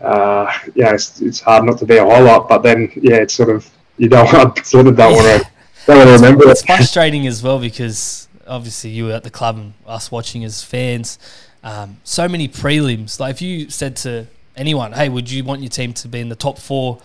[0.00, 2.48] uh, yeah, it's, it's hard not to be a highlight.
[2.48, 3.68] But then yeah, it's sort of
[3.98, 5.50] you don't want sort of don't want to
[5.86, 6.50] don't want to remember it.
[6.50, 10.62] It's frustrating as well because obviously you were at the club and us watching as
[10.62, 11.18] fans.
[11.62, 13.20] Um, so many prelims.
[13.20, 16.30] Like if you said to anyone, "Hey, would you want your team to be in
[16.30, 17.00] the top four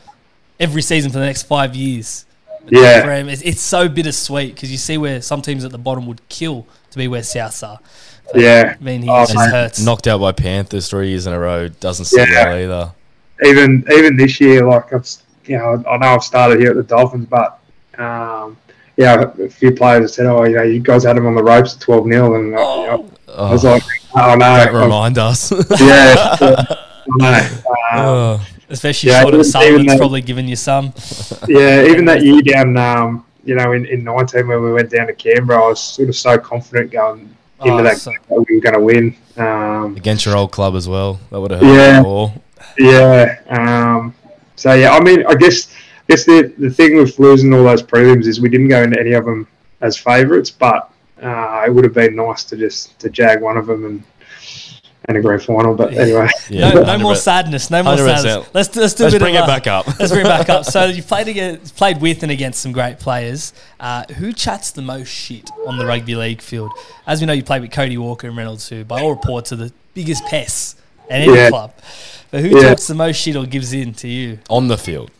[0.59, 2.25] every season for the next five years?"
[2.69, 3.03] Yeah.
[3.03, 6.07] For him, it's, it's so bittersweet because you see where some teams at the bottom
[6.07, 7.79] would kill to be where Souths are.
[8.31, 8.75] But, Yeah.
[8.79, 9.51] I mean, he Oh, just mate.
[9.51, 9.79] hurts.
[9.83, 11.67] Knocked out by Panthers three years in a row.
[11.67, 12.45] Doesn't sit Yeah.
[12.47, 12.91] well either.
[13.45, 15.07] even even this year, like I've
[15.45, 17.59] you know I know I've started here at the Dolphins, but
[17.99, 18.57] um,
[18.97, 21.43] yeah, a few players have said, oh, you know, you guys had him on the
[21.43, 23.83] ropes at twelve 0 and uh, you know, I was Oh, like,
[24.15, 25.51] oh no, that I'm- remind us.
[25.79, 26.65] yeah, yeah,
[27.17, 27.37] no,
[27.91, 30.93] um, Oh, Especially Yeah, short even- of Sullivan's even though- probably given you some.
[31.47, 35.07] yeah, even that year down, um, you know, in, in nineteen when we went down
[35.07, 37.21] to Canberra, I was sort of so confident going
[37.61, 39.15] into Oh, that so- game that we were going to win.
[39.37, 41.19] Um, against your old club as well.
[41.29, 42.01] That would have hurt Yeah.
[42.01, 42.33] more.
[42.77, 43.35] Yeah.
[43.49, 44.13] Um,
[44.55, 47.83] so yeah, I mean, I guess I guess the the thing with losing all those
[47.83, 49.47] prelims is we didn't go into any of them
[49.81, 50.89] as favourites, but
[51.21, 54.03] uh, it would have been nice to just to jag one of them and
[55.07, 55.73] and a grand final.
[55.75, 57.69] But anyway, Yeah, no, no more sadness.
[57.69, 57.97] No more 100%.
[58.21, 58.49] sadness.
[58.53, 59.87] Let's let's do a Let's bit bring of it back up.
[59.99, 60.65] Let's bring it back up.
[60.65, 63.53] So you played against, played with and against some great players.
[63.79, 66.71] Uh, who chats the most shit on the rugby league field?
[67.07, 69.57] As we know, you played with Cody Walker and Reynolds, who by all reports are
[69.57, 70.75] the biggest pests
[71.09, 71.49] at any Yeah.
[71.49, 71.73] club.
[72.31, 72.69] But who Yeah.
[72.69, 74.39] talks the most shit or gives in to you?
[74.49, 75.11] on the field.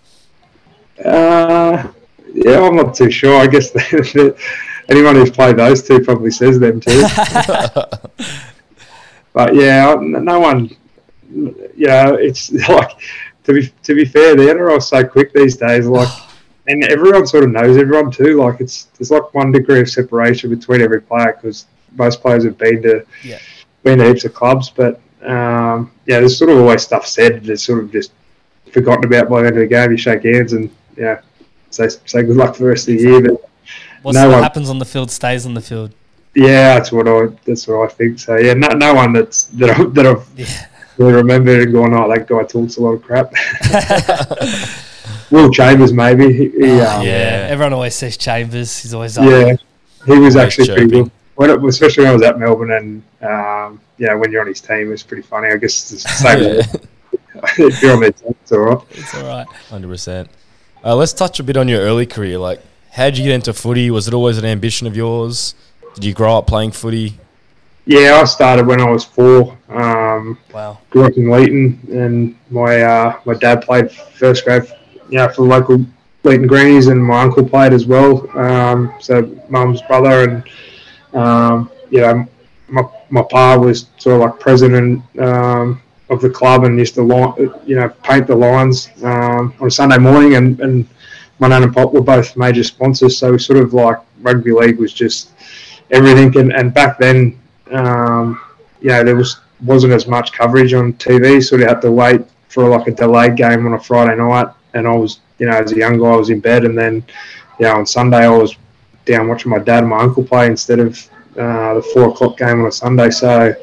[1.03, 1.87] uh,
[2.33, 3.37] yeah, I'm not too sure.
[3.39, 3.71] I guess
[4.89, 7.03] anyone who's played those two probably says them too.
[9.35, 10.71] But yeah, no one.
[11.75, 12.91] Yeah, it's like
[13.43, 15.85] to be to be fair, the NRL's so quick these days.
[15.87, 16.09] Like,
[16.67, 18.37] and everyone sort of knows everyone too.
[18.41, 22.57] Like, it's there's like one degree of separation between every player because most players have
[22.57, 23.39] been to Yeah.
[23.83, 24.69] been to heaps of clubs.
[24.69, 28.11] But um, yeah, there's sort of always stuff said that's sort of just
[28.71, 29.91] forgotten about by the end of the game.
[29.91, 31.21] You shake hands and yeah,
[31.71, 33.21] say say good luck for the rest of the year.
[33.21, 33.41] But
[34.01, 35.91] What's No what one- happens on the field stays on the field.
[36.35, 38.19] Yeah, that's what I that's what I think.
[38.19, 40.67] So yeah, no, no one that's that I, that I've Yeah.
[40.97, 43.33] really remembered and gone, oh, that guy talks a lot of crap.
[45.31, 46.31] Will Chambers maybe.
[46.33, 47.47] He, he, Oh, um, yeah.
[47.49, 48.77] everyone always says Chambers.
[48.81, 49.25] He's always up.
[49.25, 49.55] yeah,
[50.05, 51.11] he was Always actually pretty good.
[51.35, 54.61] When it, especially when I was at Melbourne and um, yeah, when you're on his
[54.61, 55.47] team, it's pretty funny.
[55.49, 56.79] I guess it's the same.
[57.69, 58.77] if you're on their team, it's all right.
[58.91, 59.47] It's all right.
[59.69, 60.29] Hundred percent.
[60.83, 62.37] Uh, let's touch a bit on your early career.
[62.37, 63.89] Like, how did you get into footy?
[63.91, 65.55] Was it always an ambition of yours?
[65.95, 67.17] Did you grow up playing footy?
[67.85, 69.57] Yeah, I started when I was four.
[69.69, 70.79] Um, Wow.
[70.89, 74.63] grew up in Leeton, and my uh, my dad played first grade,
[75.09, 75.85] you know, for the local
[76.23, 78.27] Leeton Greenies, and my uncle played as well.
[78.37, 80.43] Um, so mum's brother, and
[81.13, 82.27] um, you know,
[82.67, 87.03] my my pa was sort of like president um, of the club, and used to
[87.03, 87.33] line,
[87.65, 90.87] you know paint the lines um, on a Sunday morning, and, and
[91.39, 94.91] my nan and pop were both major sponsors, so sort of like rugby league was
[94.93, 95.29] just
[95.91, 97.39] everything, and, and back then.
[97.71, 98.41] Um,
[98.81, 102.21] you know, there was wasn't as much coverage on TV, so we had to wait
[102.49, 104.47] for like a delayed game on a Friday night.
[104.73, 107.03] And I was, you know, as a young guy, I was in bed, and then,
[107.59, 108.55] know, on Sunday I was
[109.05, 110.97] down watching my dad and my uncle play instead of
[111.37, 113.09] uh, the four o'clock game on a Sunday.
[113.09, 113.55] So,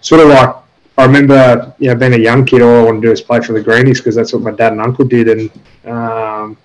[0.00, 0.56] sort of like
[0.96, 3.40] I remember, you know, being a young kid, all I wanted to do was play
[3.40, 5.50] for the Greenies because that's what my dad and uncle did, and
[5.84, 6.56] um,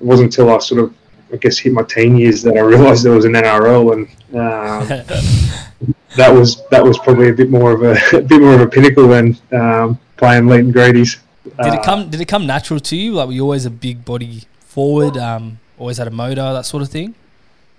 [0.00, 0.94] it wasn't until I sort of,
[1.32, 5.94] I guess, hit my teen years that I realised there was an NRL, and um,
[6.16, 8.66] that was that was probably a bit more of a, a bit more of a
[8.66, 11.18] pinnacle than um, playing Leeton Greenies.
[11.44, 12.10] Did it Uh, come?
[12.10, 13.12] Did it come natural to you?
[13.14, 15.16] Like, were you always a big body forward?
[15.16, 17.14] Um, always had a motor, that sort of thing.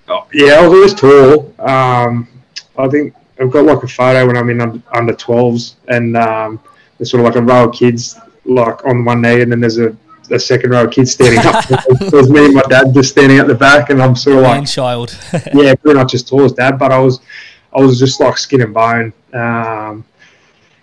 [0.10, 1.54] Oh, yeah, I was always tall.
[1.60, 2.28] Um,
[2.78, 6.60] I think I've got like a photo when I'm in under, under 12s, and um,
[6.98, 9.78] there's sort of like a row of kids like on one knee, and then there's
[9.80, 9.96] a,
[10.32, 11.66] a second row of kids standing up.
[12.12, 14.58] There's me and my dad just standing at the back, and I'm sort of like
[14.58, 15.18] Man child.
[15.54, 17.20] yeah, pretty much as tall as dad, but I was
[17.76, 19.14] I was just like skin and bone.
[19.34, 20.06] Um,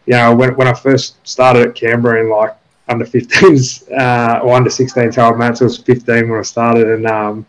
[0.07, 2.57] you know, when, when I first started at Canberra in like
[2.89, 7.47] under 15s uh, or under 16s, Harold Mats was 15 when I started, and um,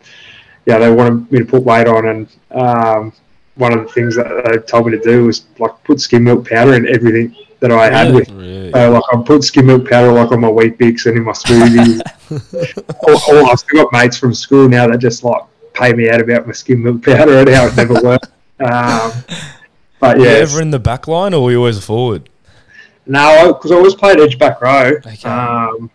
[0.65, 3.13] yeah, they wanted me to put weight on, and um,
[3.55, 6.47] one of the things that they told me to do was like put skim milk
[6.47, 8.29] powder in everything that I had with.
[8.29, 8.71] Really?
[8.71, 12.01] So like I put skim milk powder like on my Weet-Bix and in my smoothies.
[13.49, 15.43] I've still got mates from school now that just like
[15.73, 18.27] pay me out about my skim milk powder and how it never worked.
[18.59, 19.11] Um,
[19.99, 22.29] but you yeah, ever in the back line or were you always a forward?
[23.05, 24.93] no, because I always played edge back row.
[25.05, 25.29] Okay.
[25.29, 25.89] Um,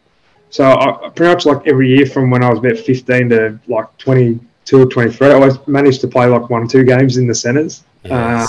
[0.51, 3.97] so I, pretty much like every year from when I was about 15 to like
[3.99, 7.35] 22 or 23, I always managed to play like one or two games in the
[7.35, 7.85] centres.
[8.09, 8.47] Uh,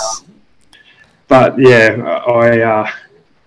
[1.26, 2.90] but yeah, I uh,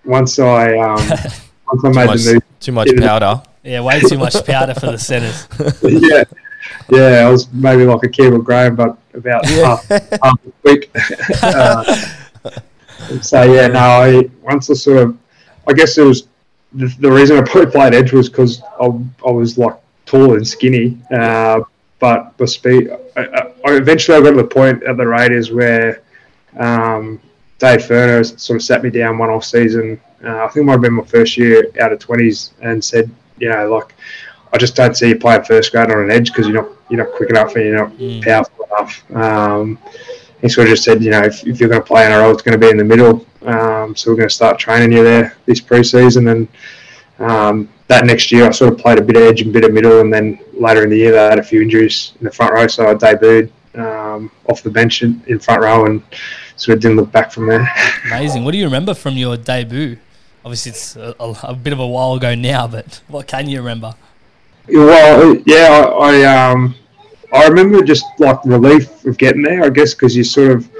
[0.04, 0.96] once I um,
[1.72, 3.42] once I made much, the move too much powder.
[3.62, 5.46] yeah, way too much powder for the centres.
[5.82, 6.24] yeah,
[6.90, 10.90] yeah, I was maybe like a Kevin Graham, but about half, half a week.
[11.42, 11.84] uh,
[13.20, 15.18] so yeah, no, I once I sort of,
[15.66, 16.28] I guess it was
[16.74, 18.86] the, the reason I probably played edge was because I,
[19.26, 21.60] I was like tall and skinny, uh,
[21.98, 22.90] but the speed.
[23.16, 26.02] I, I, I eventually I got to the point at the Raiders where
[26.58, 27.20] um,
[27.62, 30.00] Dave Furner sort of sat me down one off season.
[30.24, 33.08] Uh, I think it might have been my first year out of twenties, and said,
[33.38, 33.94] you know, like
[34.52, 36.70] I just don't see you play at first grade on an edge because you're not
[36.90, 38.22] you're not quick enough and you're not Mm.
[38.24, 38.92] powerful enough.
[39.14, 39.78] Um,
[40.40, 42.16] he sort of just said, you know, if, if you're going to play in a
[42.16, 43.24] NRL, it's going to be in the middle.
[43.42, 46.32] Um, so we're going to start training you there this preseason.
[46.32, 46.48] And
[47.30, 49.64] um, that next year, I sort of played a bit of edge and a bit
[49.64, 50.00] of middle.
[50.00, 52.66] And then later in the year, they had a few injuries in the front row.
[52.66, 56.02] So I debuted um, off the bench in, in front row and
[56.62, 57.68] sort of didn't look back from there.
[58.06, 58.44] Amazing.
[58.44, 59.98] What do you remember from your debut?
[60.44, 63.58] Obviously, it's a, a, a bit of a while ago now, but what can you
[63.58, 63.94] remember?
[64.68, 66.74] Well, yeah, I, I um,
[67.32, 70.70] I remember just like the relief of getting there, I guess, because you sort of,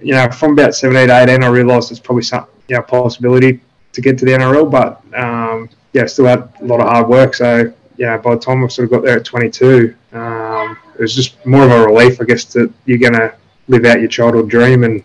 [0.00, 3.60] you know, from about 17, 18, I realised it's probably some, you know, possibility
[3.92, 7.34] to get to the NRL, but um, yeah, still had a lot of hard work.
[7.34, 11.14] So yeah, by the time I sort of got there at 22, um, it was
[11.14, 13.34] just more of a relief, I guess, that you're going to
[13.68, 14.84] live out your childhood dream.
[14.84, 15.02] And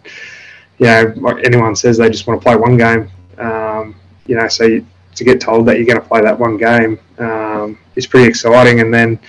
[0.77, 3.95] you know, like anyone says they just want to play one game, um,
[4.25, 6.99] you know, so you, to get told that you're going to play that one game
[7.17, 8.79] um, is pretty exciting.
[8.79, 9.19] And then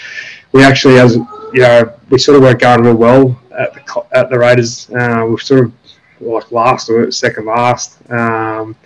[0.53, 4.31] we actually, as you know, we sort of weren't going real well at the at
[4.31, 4.91] the Raiders.
[4.91, 5.73] Uh, we sort of
[6.21, 7.99] like last or second last.
[8.11, 8.77] Um,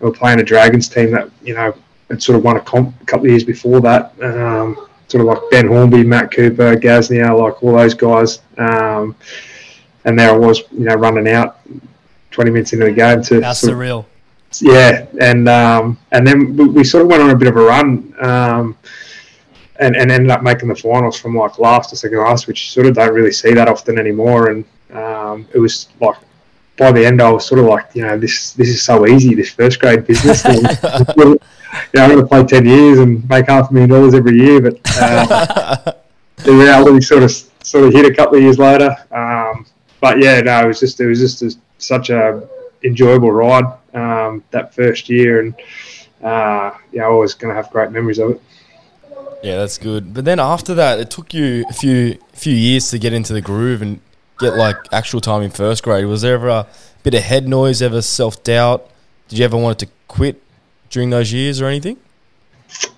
[0.00, 1.74] we were playing a Dragons team that you know
[2.08, 4.12] had sort of won a comp a couple of years before that.
[4.22, 8.40] Um, sort of like Ben Hornby, Matt Cooper, Gasnier, like all those guys.
[8.58, 9.16] Um,
[10.08, 11.60] and there I was, you know, running out
[12.30, 13.40] 20 minutes into the game to.
[13.40, 14.00] That's surreal.
[14.00, 14.06] Of,
[14.62, 17.62] yeah, and um, and then we, we, sort of went on a bit of a
[17.62, 18.14] run.
[18.18, 18.78] Um,
[19.80, 22.70] and, and ended up making the finals from like last to second last, which you
[22.70, 24.50] sort of don't really see that often anymore.
[24.50, 26.16] And um, it was like
[26.76, 29.34] by the end, I was sort of like, you know, this this is so easy,
[29.34, 30.44] this first grade business.
[30.46, 30.54] you
[31.24, 31.38] know,
[31.94, 34.80] I'm going to play ten years and make half a million dollars every year, but
[34.96, 35.92] uh,
[36.38, 37.30] the reality sort of
[37.62, 38.96] sort of hit a couple of years later.
[39.12, 39.66] Um,
[40.00, 42.46] but yeah, no, it was just it was just a, such a
[42.82, 45.54] enjoyable ride um, that first year, and
[46.22, 48.42] uh, yeah, I was going to have great memories of it.
[49.42, 50.14] Yeah, that's good.
[50.14, 53.40] But then after that, it took you a few few years to get into the
[53.40, 54.00] groove and
[54.38, 56.06] get like actual time in first grade.
[56.06, 56.66] Was there ever a
[57.02, 58.88] bit of head noise, ever self doubt?
[59.28, 60.42] Did you ever want to quit
[60.90, 61.98] during those years or anything?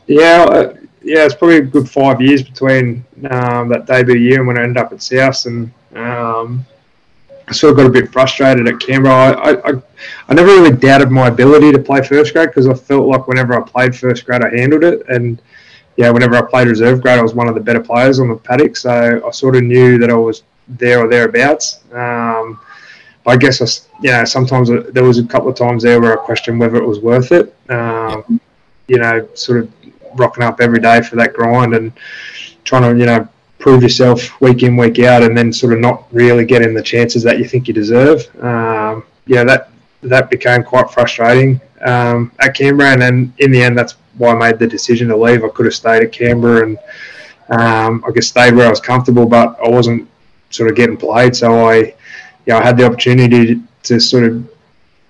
[0.07, 4.47] Yeah, uh, yeah, it's probably a good five years between um, that debut year and
[4.47, 6.65] when I ended up at South, and um,
[7.51, 9.33] I sort of got a bit frustrated at Canberra.
[9.33, 9.83] I, I,
[10.29, 13.61] I never really doubted my ability to play first grade because I felt like whenever
[13.61, 15.43] I played first grade, I handled it, and
[15.97, 18.37] yeah, whenever I played reserve grade, I was one of the better players on the
[18.37, 18.77] paddock.
[18.77, 21.81] So I sort of knew that I was there or thereabouts.
[21.93, 22.61] Um,
[23.27, 26.25] I guess I, you know, sometimes there was a couple of times there where I
[26.25, 27.55] questioned whether it was worth it.
[27.69, 28.41] Um,
[28.87, 29.73] you know, sort of
[30.15, 31.93] rocking up every day for that grind and
[32.65, 33.29] trying to, you know,
[33.61, 37.23] prove yourself week in, week out, and then sort of not really getting the chances
[37.23, 38.27] that you think you deserve.
[38.43, 39.71] Um, yeah, that
[40.03, 44.35] that became quite frustrating um, at Canberra, and then in the end, that's why I
[44.35, 45.45] made the decision to leave.
[45.45, 46.79] I could have stayed at Canberra and
[47.51, 50.09] um, I guess stayed where I was comfortable, but I wasn't
[50.51, 51.35] sort of getting played.
[51.35, 51.95] So I, you
[52.49, 54.49] know, I had the opportunity to, to sort of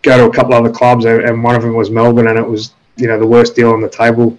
[0.03, 2.73] go to a couple other clubs, and one of them was Melbourne, and it was
[2.97, 4.39] you know the worst deal on the table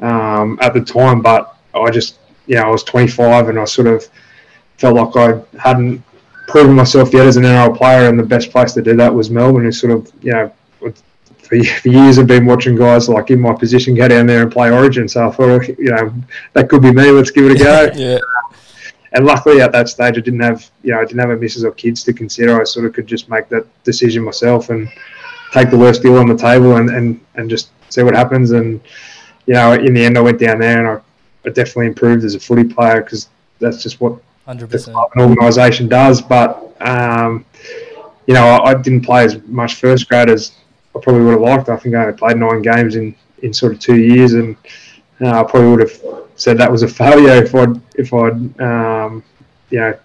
[0.00, 1.22] um, at the time.
[1.22, 2.18] But I just,
[2.50, 4.08] you know, I was 25, and I sort of
[4.76, 6.02] felt like I hadn't
[6.48, 9.30] proven myself yet as an NRL player, and the best place to do that was
[9.30, 10.92] Melbourne, who sort of, you know, for,
[11.42, 14.68] for years I've been watching guys like in my position go down there and play
[14.68, 15.06] Origin.
[15.06, 16.12] So I thought, you know,
[16.54, 17.12] that could be me.
[17.12, 17.90] Let's give it a go.
[17.94, 18.18] yeah.
[19.12, 21.62] And luckily at that stage, I didn't have, you know, I didn't have a missus
[21.62, 22.60] or kids to consider.
[22.60, 24.88] I sort of could just make that decision myself and
[25.52, 28.50] take the worst deal on the table and, and, and just see what happens.
[28.50, 28.80] And,
[29.46, 31.00] you know, in the end, I went down there and I
[31.44, 33.28] definitely improved as a footy player because
[33.60, 34.88] that's just what 100%.
[34.88, 36.20] an organisation does.
[36.20, 37.44] But, um,
[38.26, 40.52] you know, I, I, didn't play as much first grade as
[40.94, 41.68] I probably would have liked.
[41.68, 44.56] I think I only played nine games in, in sort of two years, and
[45.20, 49.22] uh, I probably would have said that was a failure if I'd if I'd um,
[49.70, 49.98] you know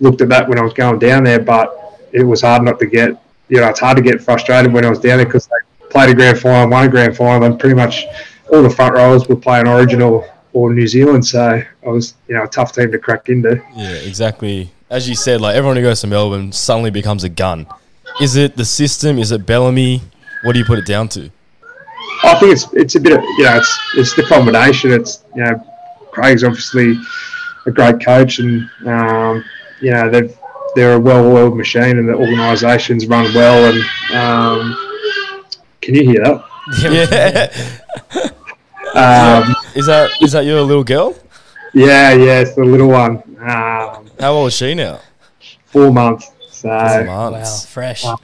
[0.00, 1.40] looked at that when I was going down there.
[1.40, 1.74] But
[2.12, 4.90] it was hard not to get you know it's hard to get frustrated when I
[4.90, 7.74] was down there because they played a grand final, won a grand final, and pretty
[7.74, 8.04] much
[8.52, 11.24] all the front rows were playing Origin or, or New Zealand.
[11.24, 13.62] So I was you know a tough team to crack into.
[13.76, 14.70] Yeah, exactly.
[14.90, 17.66] As you said, like everyone who goes to Melbourne suddenly becomes a gun.
[18.20, 19.18] Is it the system?
[19.18, 20.02] Is it Bellamy?
[20.42, 21.30] What do you put it down to?
[22.24, 24.90] I think it's it's a bit of you know it's it's the combination.
[24.90, 25.64] It's you know
[26.10, 26.98] Craig's obviously
[27.66, 29.44] a great coach, and um,
[29.80, 30.36] you know they've
[30.74, 33.72] they're a well-oiled machine, and the organisations run well.
[33.72, 33.80] And
[34.16, 34.76] um,
[35.80, 36.44] can you hear that?
[38.12, 38.28] Yeah.
[38.94, 41.16] um, is that is that your little girl?
[41.74, 43.22] Yeah, yeah, it's the little one.
[43.40, 45.00] Um, How old is she now?
[45.66, 46.30] Four months.
[46.50, 47.64] So, four months.
[47.64, 48.04] Wow, fresh.
[48.04, 48.18] Um,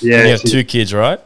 [0.00, 1.20] yeah, and you have two kids, right?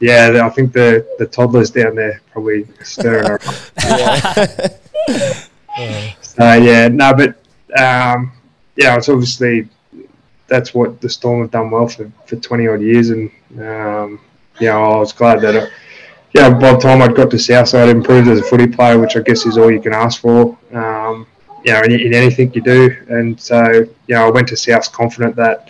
[0.00, 3.38] Yeah, I think the the toddlers down there probably stirring her.
[6.20, 7.30] so yeah, no, but
[7.80, 8.32] um,
[8.76, 9.68] yeah, it's obviously
[10.46, 14.20] that's what the Storm have done well for, for twenty odd years, and um,
[14.60, 15.54] yeah, I was glad that.
[15.54, 15.72] It,
[16.34, 19.20] yeah, by the time I'd got to Southside, improved as a footy player, which I
[19.20, 20.58] guess is all you can ask for.
[20.72, 21.26] Um,
[21.64, 24.92] you know, in, in, anything you do, and so you know, I went to South
[24.92, 25.68] confident that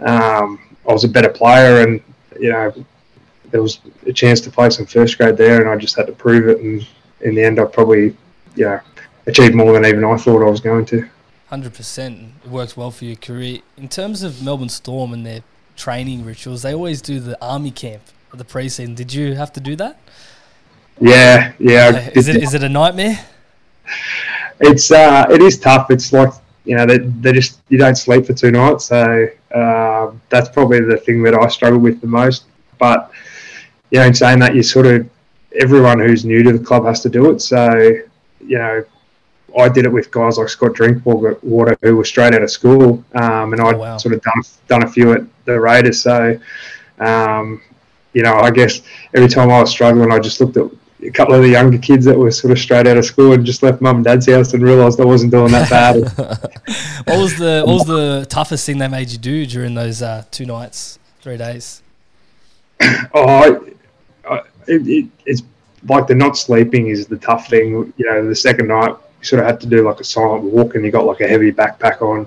[0.00, 2.02] um, I was a better player, and
[2.38, 2.72] you know,
[3.50, 6.12] there was a chance to play some first grade there, and I just had to
[6.12, 6.60] prove it.
[6.60, 6.86] And
[7.20, 8.16] in the end, I probably
[8.54, 8.80] you know,
[9.26, 11.08] achieve more than even I thought I was going to.
[11.48, 12.32] Hundred percent.
[12.44, 13.58] It works well for your career.
[13.76, 15.42] In terms of Melbourne Storm and their
[15.76, 18.02] training rituals, they always do the army camp
[18.34, 18.94] the preseason.
[18.94, 19.98] Did you have to do that?
[21.00, 22.10] Yeah, yeah.
[22.14, 23.18] Is it is it a nightmare?
[24.60, 25.90] It's uh, it is tough.
[25.90, 26.32] It's like
[26.64, 30.80] you know, they, they just you don't sleep for two nights, so uh, that's probably
[30.80, 32.44] the thing that I struggle with the most.
[32.78, 33.10] But
[33.90, 35.08] you know, in saying that, you sort of
[35.60, 37.40] everyone who's new to the club has to do it.
[37.40, 37.72] So
[38.40, 38.84] you know,
[39.58, 41.38] I did it with guys like Scott Drinkwater,
[41.82, 43.96] who were straight out of school, um, and I'd oh, wow.
[43.96, 46.02] sort of done done a few at the Raiders.
[46.02, 46.38] So
[46.98, 47.62] um,
[48.12, 48.82] you know, I guess
[49.14, 50.70] every time I was struggling, I just looked at
[51.02, 53.44] a couple of the younger kids that were sort of straight out of school and
[53.44, 55.96] just left mum and dad's house and realised I wasn't doing that bad.
[57.06, 60.24] what was the What was the toughest thing they made you do during those uh,
[60.30, 61.82] two nights, three days?
[62.80, 63.58] oh, I,
[64.28, 65.42] I, it, it, it's
[65.88, 67.92] like the not sleeping is the tough thing.
[67.96, 68.90] You know, the second night
[69.20, 71.28] you sort of had to do like a silent walk and you got like a
[71.28, 72.26] heavy backpack on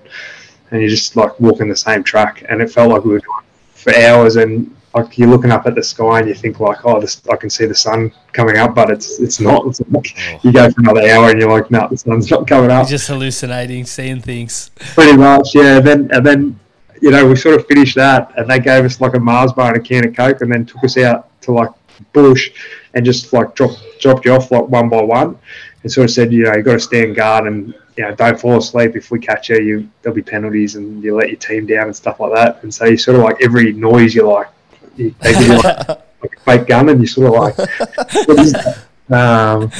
[0.72, 3.40] and you're just like walking the same track and it felt like we were doing
[3.74, 7.00] for hours and like you're looking up at the sky and you think like, oh,
[7.00, 9.66] this I can see the sun coming up, but it's it's not.
[9.68, 10.40] It's like oh.
[10.44, 12.84] you go for another hour and you're like, no, the sun's not coming up.
[12.84, 14.70] You're just hallucinating, seeing things.
[14.76, 15.78] Pretty much, yeah.
[15.78, 16.60] And then and then
[17.02, 19.74] you know we sort of finished that, and they gave us like a Mars bar
[19.74, 21.72] and a can of Coke, and then took us out to like
[22.12, 22.52] bush
[22.94, 25.40] and just like dropped dropped you off like one by one,
[25.82, 28.40] and sort of said, you know, you got to stand guard and you know, don't
[28.40, 28.96] fall asleep.
[28.96, 31.96] If we catch you, you there'll be penalties and you let your team down and
[31.96, 32.64] stuff like that.
[32.64, 34.50] And so you sort of like every noise you're like
[34.98, 38.78] you, they give you like, like, a fake gun, and you sort of like,
[39.10, 39.72] um,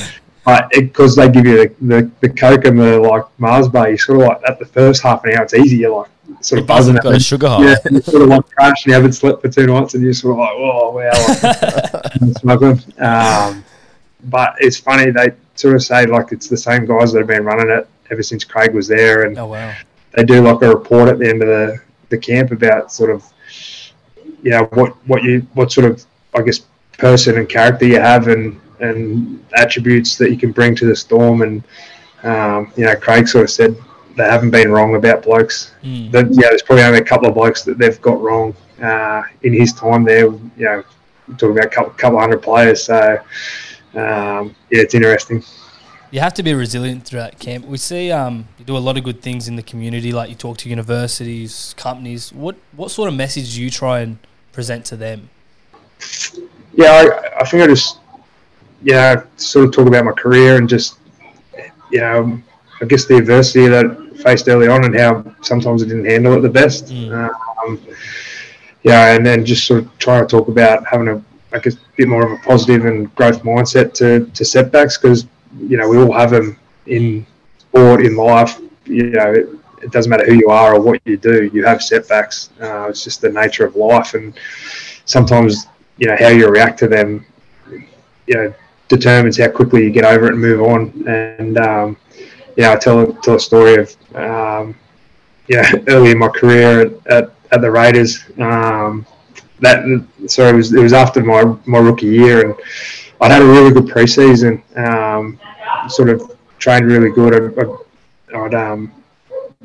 [0.72, 4.22] because they give you the, the, the coke and the like Mars bar, you sort
[4.22, 5.78] of like at the first half an hour, it's easy.
[5.78, 6.12] You're like
[6.42, 6.96] sort of buzzing.
[6.96, 7.64] Got a sugar high.
[7.64, 10.14] Yeah, you sort of like crash and you haven't slept for two nights, and you're
[10.14, 12.82] sort of like, oh wow, like, smuggling.
[13.00, 13.64] Um,
[14.26, 17.44] but it's funny they sort of say like it's the same guys that have been
[17.44, 19.74] running it ever since Craig was there, and oh wow,
[20.14, 23.24] they do like a report at the end of the the camp about sort of
[24.44, 26.62] you know what what you what sort of I guess
[26.98, 31.42] person and character you have and and attributes that you can bring to the storm
[31.42, 31.64] and
[32.24, 33.76] um, you know Craig sort of said
[34.16, 35.72] they haven't been wrong about blokes.
[35.84, 36.12] Mm.
[36.12, 39.54] That yeah, there's probably only a couple of blokes that they've got wrong uh, in
[39.54, 40.26] his time there.
[40.26, 40.84] You know,
[41.38, 42.84] talking about a couple, couple hundred players.
[42.84, 43.20] So
[43.96, 45.44] um, yeah, it's interesting.
[46.12, 47.66] You have to be resilient throughout camp.
[47.66, 50.36] We see um, you do a lot of good things in the community, like you
[50.36, 52.32] talk to universities, companies.
[52.32, 54.20] What what sort of message do you try and
[54.54, 55.30] present to them?
[56.74, 58.00] Yeah, I, I think I just,
[58.82, 61.00] yeah, sort of talk about my career and just,
[61.92, 62.42] you know,
[62.82, 66.34] I guess the adversity that I faced early on and how sometimes I didn't handle
[66.34, 66.86] it the best.
[66.86, 67.30] Mm.
[67.66, 67.82] Um,
[68.84, 71.24] yeah, and then just sort of trying to talk about having a,
[71.54, 75.28] I guess, a bit more of a positive and growth mindset to, to setbacks because,
[75.60, 77.26] you know, we all have them in
[77.60, 78.60] sport, in life.
[78.86, 82.50] You know, it, doesn't matter who you are or what you do, you have setbacks.
[82.62, 84.34] Uh, it's just the nature of life, and
[85.06, 85.68] sometimes
[85.98, 87.26] you know how you react to them,
[88.28, 88.54] you know,
[88.88, 91.08] determines how quickly you get over it and move on.
[91.08, 91.98] And um,
[92.56, 94.76] yeah, I tell tell a story of um,
[95.48, 98.24] yeah early in my career at, at, at the Raiders.
[98.38, 99.06] Um,
[99.60, 102.56] that sorry, it was it was after my my rookie year, and
[103.22, 104.62] I'd had a really good preseason.
[104.78, 105.40] Um,
[105.88, 107.34] sort of trained really good.
[108.34, 108.92] I, would um,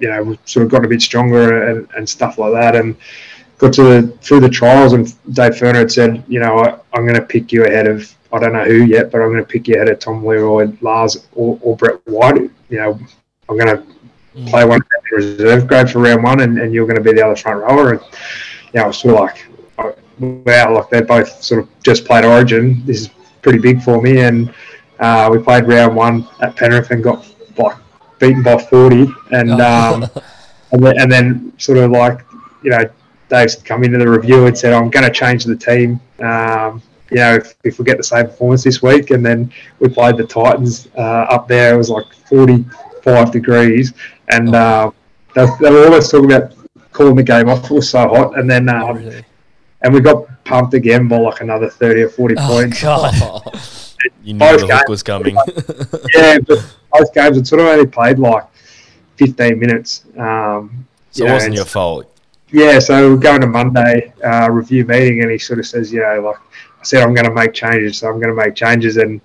[0.00, 2.76] you know, sort of got a bit stronger and, and stuff like that.
[2.76, 2.96] And
[3.58, 7.04] got to the, through the trials, and Dave Furner had said, you know, I, am
[7.04, 9.48] going to pick you ahead of I don't know who yet, but I'm going to
[9.48, 12.50] pick you ahead of Tom Leroy, Lars, or, or Brett White.
[12.68, 13.00] You know,
[13.48, 13.82] I'm going to
[14.36, 14.48] mm.
[14.48, 14.80] play one
[15.12, 17.92] reserve grade for round one, and, and you're going to be the other front rower.
[17.92, 22.04] And you know, I was sort of like, wow, like they both sort of just
[22.04, 22.84] played Origin.
[22.84, 24.52] This is pretty big for me, and
[24.98, 27.26] uh, we played round one at Penrith and got
[27.56, 27.76] like
[28.18, 29.94] beaten by 40 and oh.
[29.94, 30.02] um,
[30.72, 32.24] and, then, and, then, sort of like
[32.62, 32.88] you know
[33.28, 37.18] Dave's come into the review and said I'm going to change the team um, you
[37.18, 40.26] know if, if, we get the same performance this week and then we played the
[40.26, 43.92] Titans uh, up there it was like 45 degrees
[44.28, 44.58] and oh.
[44.58, 44.90] uh,
[45.34, 46.54] they, they, were always talking about
[46.92, 49.24] calling the game off it was so hot and then um, oh, really?
[49.82, 53.14] and we got pumped again by like another 30 or 40 points God.
[54.22, 55.36] you knew the hook was coming.
[56.14, 58.44] yeah, but both games had sort of only played like
[59.16, 60.04] 15 minutes.
[60.16, 62.06] Um, so it wasn't your fault.
[62.50, 66.00] Yeah, so we're going to Monday uh, review meeting, and he sort of says, you
[66.00, 66.38] know, like
[66.80, 69.20] I said, I'm going to make changes, so I'm going to make changes, and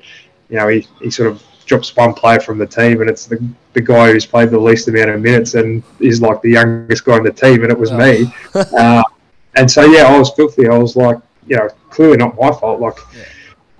[0.49, 3.41] you know, he, he sort of drops one player from the team, and it's the,
[3.73, 7.17] the guy who's played the least amount of minutes, and is like the youngest guy
[7.17, 7.97] in the team, and it was oh.
[7.97, 8.33] me.
[8.55, 9.03] Uh,
[9.55, 10.67] and so yeah, I was filthy.
[10.67, 12.81] I was like, you know, clearly not my fault.
[12.81, 12.97] Like.
[13.15, 13.23] Yeah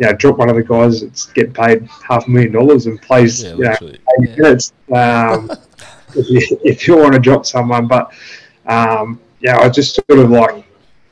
[0.04, 2.88] you you know, drop one of the guys that's getting paid half a million dollars
[2.88, 4.00] and plays, Yeah, you know, literally.
[4.22, 4.74] 80 minutes.
[4.94, 5.52] Um,
[6.16, 8.12] if, you, if you want to drop someone, but
[8.66, 10.66] um, yeah, I just sort of like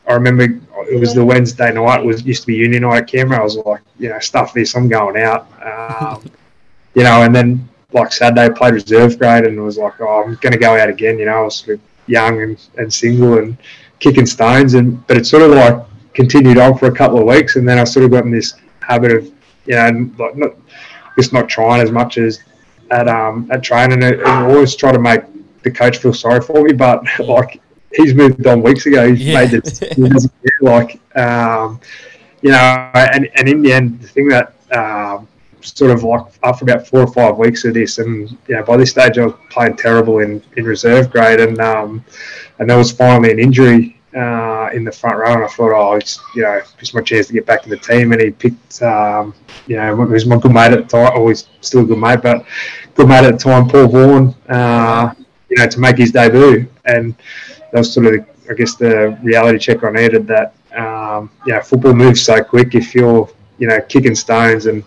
[0.08, 0.44] I remember
[0.90, 2.02] it was the Wednesday night.
[2.02, 3.40] It was used to be Union night at Canberra.
[3.40, 4.76] I was like, you know, stuff this.
[4.76, 5.48] I'm going out.
[5.64, 6.30] Um,
[6.96, 10.36] you know, and then like Saturday, I played reserve grade and was like, oh, I'm
[10.36, 11.18] going to go out again.
[11.18, 13.58] You know, I was sort of young and, and single and
[14.00, 17.56] kicking stones, and but it sort of like continued on for a couple of weeks,
[17.56, 19.26] and then I sort of got in this habit of,
[19.66, 20.52] you know, like not
[21.18, 22.40] just not trying as much as
[22.92, 25.22] at um at training, and, always try to make
[25.64, 27.62] the coach feel sorry for me, but like.
[27.94, 29.10] He's moved on weeks ago.
[29.10, 29.34] He's Yeah.
[29.42, 29.80] made this.
[29.80, 30.58] He doesn't care.
[30.62, 31.78] Like, um,
[32.42, 32.58] you know,
[32.94, 35.28] and, and in the end, the thing that um,
[35.60, 38.78] sort of like after about four or five weeks of this, and you know, by
[38.78, 42.06] this stage I was playing terrible in, in reserve grade, and um,
[42.60, 45.96] and there was finally an injury uh, in the front row, and I thought, oh,
[45.96, 48.82] it's you know, it's my chance to get back in the team, and he picked,
[48.82, 49.34] um,
[49.68, 52.22] you know, it was my good mate at the time, always still a good mate,
[52.22, 52.46] but
[52.96, 55.14] good mate at the time, Paul Vaughan, uh,
[55.50, 57.16] you know, to make his debut, and
[57.72, 61.62] that was sort of, I guess, the reality check I needed that, um, you know,
[61.62, 62.76] football moves so quick.
[62.76, 64.84] If you're, you know, kicking stones and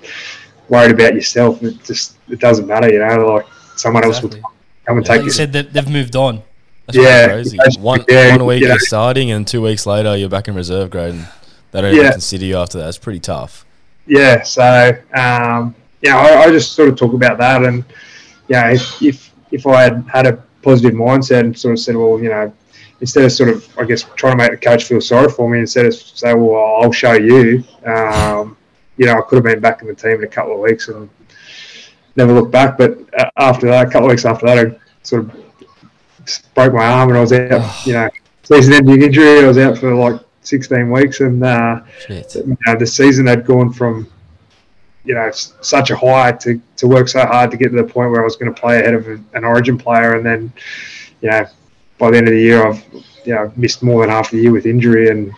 [0.68, 3.34] worried about yourself, it just it doesn't matter, you know.
[3.34, 3.46] Like
[3.76, 4.40] someone else Exactly.
[4.40, 4.52] will
[4.86, 5.30] come and Like take you you.
[5.32, 6.42] said that they've moved on.
[6.86, 7.58] That's Yeah, crazy.
[7.78, 8.68] One, yeah, one week know.
[8.68, 11.26] you're starting, and two weeks later you're back in reserve grade, and
[11.72, 12.00] they don't Yeah.
[12.00, 12.88] even consider you after that.
[12.88, 13.64] It's pretty tough.
[14.06, 17.84] yeah, so um, yeah, I, I just sort of talk about that, and
[18.48, 22.20] yeah, if, if if I had had a positive mindset and sort of said, well,
[22.20, 22.52] you know,
[23.00, 25.60] instead of sort of I guess trying to make the coach feel sorry for me,
[25.60, 28.56] instead of say, well, I'll show you, um,
[28.98, 30.88] you know, I could have been back in the team in a couple of weeks
[30.88, 31.08] and
[32.16, 32.76] never looked back.
[32.76, 35.43] But uh, after that, a couple of weeks after that, I sort of
[36.54, 38.08] broke my arm and I was out, you know,
[38.42, 39.40] season-ending injury.
[39.44, 41.80] I was out for like 16 weeks, and uh,
[42.34, 44.08] you know, the season had gone from
[45.06, 48.10] you know such a high to, to work so hard to get to the point
[48.10, 50.52] where I was going to play ahead of a- an Origin player, and then
[51.20, 51.46] you know
[51.98, 52.82] by the end of the year I've
[53.24, 55.32] you know missed more than half the year with injury, and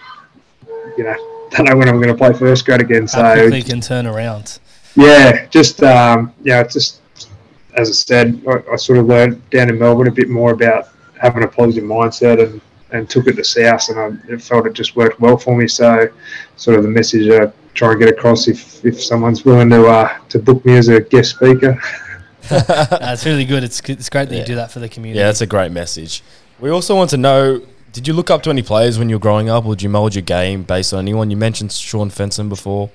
[0.96, 1.16] you know
[1.50, 3.06] don't know when I'm going to play first grade again.
[3.08, 4.58] So it can turn around.
[4.94, 7.00] yeah, just um, yeah, it's just
[7.76, 10.88] as I said, I, I sort of learned down in Melbourne a bit more about
[11.20, 12.60] having a positive mindset and,
[12.90, 15.68] and took it to South, and I it felt it just worked well for me.
[15.68, 16.08] So,
[16.56, 20.18] sort of the message I try and get across if, if someone's willing to uh,
[20.30, 21.80] to book me as a guest speaker.
[22.48, 23.64] That's really good.
[23.64, 24.40] It's it's great that Yeah.
[24.42, 25.18] you do that for the community.
[25.18, 26.22] Yeah, that's a great message.
[26.60, 27.60] We also want to know:
[27.92, 29.88] Did you look up to any players when you were growing up, or did you
[29.88, 31.30] mold your game based on anyone?
[31.30, 32.90] You mentioned Shaun Fensom before.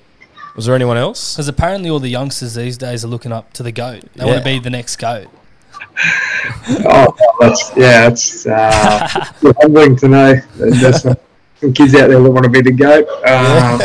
[0.54, 1.34] Was there anyone else?
[1.34, 4.02] Because apparently all the youngsters these days are looking up to the goat.
[4.14, 5.28] They want to be the next goat.
[6.86, 9.08] oh, that's yeah, it's uh,
[9.60, 11.16] humbling to know there's some,
[11.60, 13.06] some kids out there that want to be the goat.
[13.26, 13.80] Um,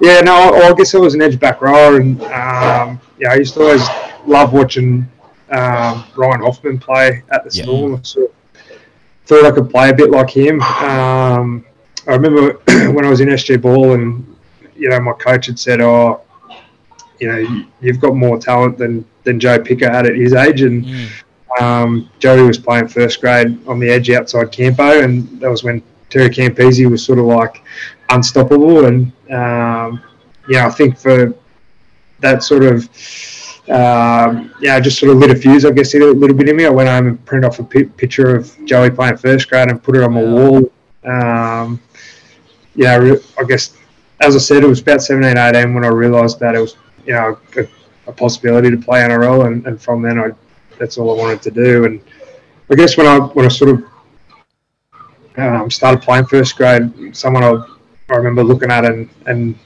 [0.00, 3.34] Yeah, no, I, I guess I was an edge back rower, and um, yeah, I
[3.36, 3.86] used to always
[4.26, 5.06] love watching
[5.50, 7.62] um, Ryan Hoffman play at the Yeah.
[7.62, 7.94] school.
[7.96, 10.60] I thought I could play a bit like him.
[10.60, 11.64] Um,
[12.06, 12.54] I remember
[12.92, 14.33] when I was in SG Ball, and
[14.76, 16.20] you know, my coach had said, "Oh,
[17.20, 20.60] you know, you- you've got more talent than than Joe Picker had at his age,"
[20.62, 21.06] and Mm.
[21.62, 25.82] um, Joey was playing first grade on the edge outside Campo, and that was when
[26.10, 27.62] Terry Campese was sort of like
[28.10, 28.84] unstoppable.
[28.86, 30.00] And um,
[30.48, 31.32] yeah, I think for
[32.20, 32.88] that sort of
[33.70, 36.66] um, yeah, just sort of lit a fuse, I guess, a little bit in me.
[36.66, 39.96] I went home and printed off a picture of Joey playing first grade and put
[39.96, 40.70] it on my wall.
[41.02, 41.80] Um,
[42.74, 43.72] yeah, re- I guess,
[44.20, 47.12] as I said, it was about 17, 18 when I realised that it was, you
[47.12, 47.66] know, a,
[48.06, 50.30] a possibility to play NRL, and, and from then I,
[50.78, 51.84] that's all I wanted to do.
[51.84, 52.00] And
[52.70, 53.84] I guess when I when I sort of
[55.36, 57.64] um, started playing first grade, someone I,
[58.10, 59.58] I remember looking at and, and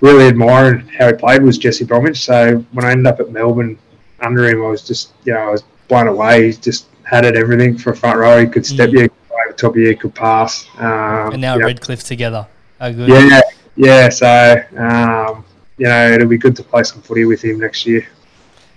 [0.00, 2.20] really admiring how he played was Jesse Bromwich.
[2.24, 3.78] So when I ended up at Melbourne
[4.20, 6.46] under him, I was just, you know, I was blown away.
[6.50, 8.40] He just had it everything for a front row.
[8.40, 8.92] He could step Mm.
[8.92, 10.66] you, could play over top of you, he could pass.
[10.78, 12.46] Um, And now know, Redcliffe together.
[12.78, 13.08] How good.
[13.10, 13.40] yeah, yeah.
[13.82, 15.42] Yeah, so um,
[15.78, 18.06] you know, it'll be good to play some footy with him next year.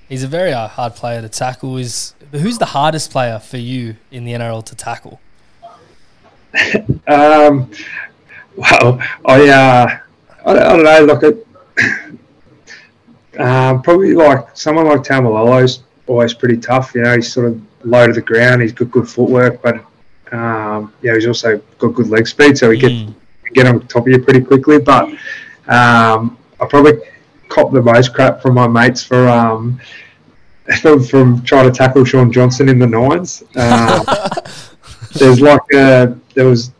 [0.07, 1.75] He's a very uh, hard player to tackle.
[1.77, 5.19] Is who's the hardest player for you in the NRL to tackle?
[7.07, 7.71] Um,
[8.55, 9.97] well, I, uh,
[10.45, 11.35] I, I don't know, like a,
[13.43, 16.93] um, probably like someone like Taumalolo's always pretty tough.
[16.93, 18.61] You know, he's sort of low to the ground.
[18.61, 19.83] He's got good footwork, but
[20.31, 23.15] um, yeah, he's also got good leg speed, so he gets Mm.
[23.53, 24.79] Get on top of you pretty quickly.
[24.79, 25.09] But
[25.67, 27.01] um, I probably
[27.49, 29.79] cop the most crap from my mates for um,
[30.81, 33.43] from, from trying to tackle Shaun Johnson in the nines.
[33.55, 34.05] Um,
[35.13, 36.71] there's like a, there was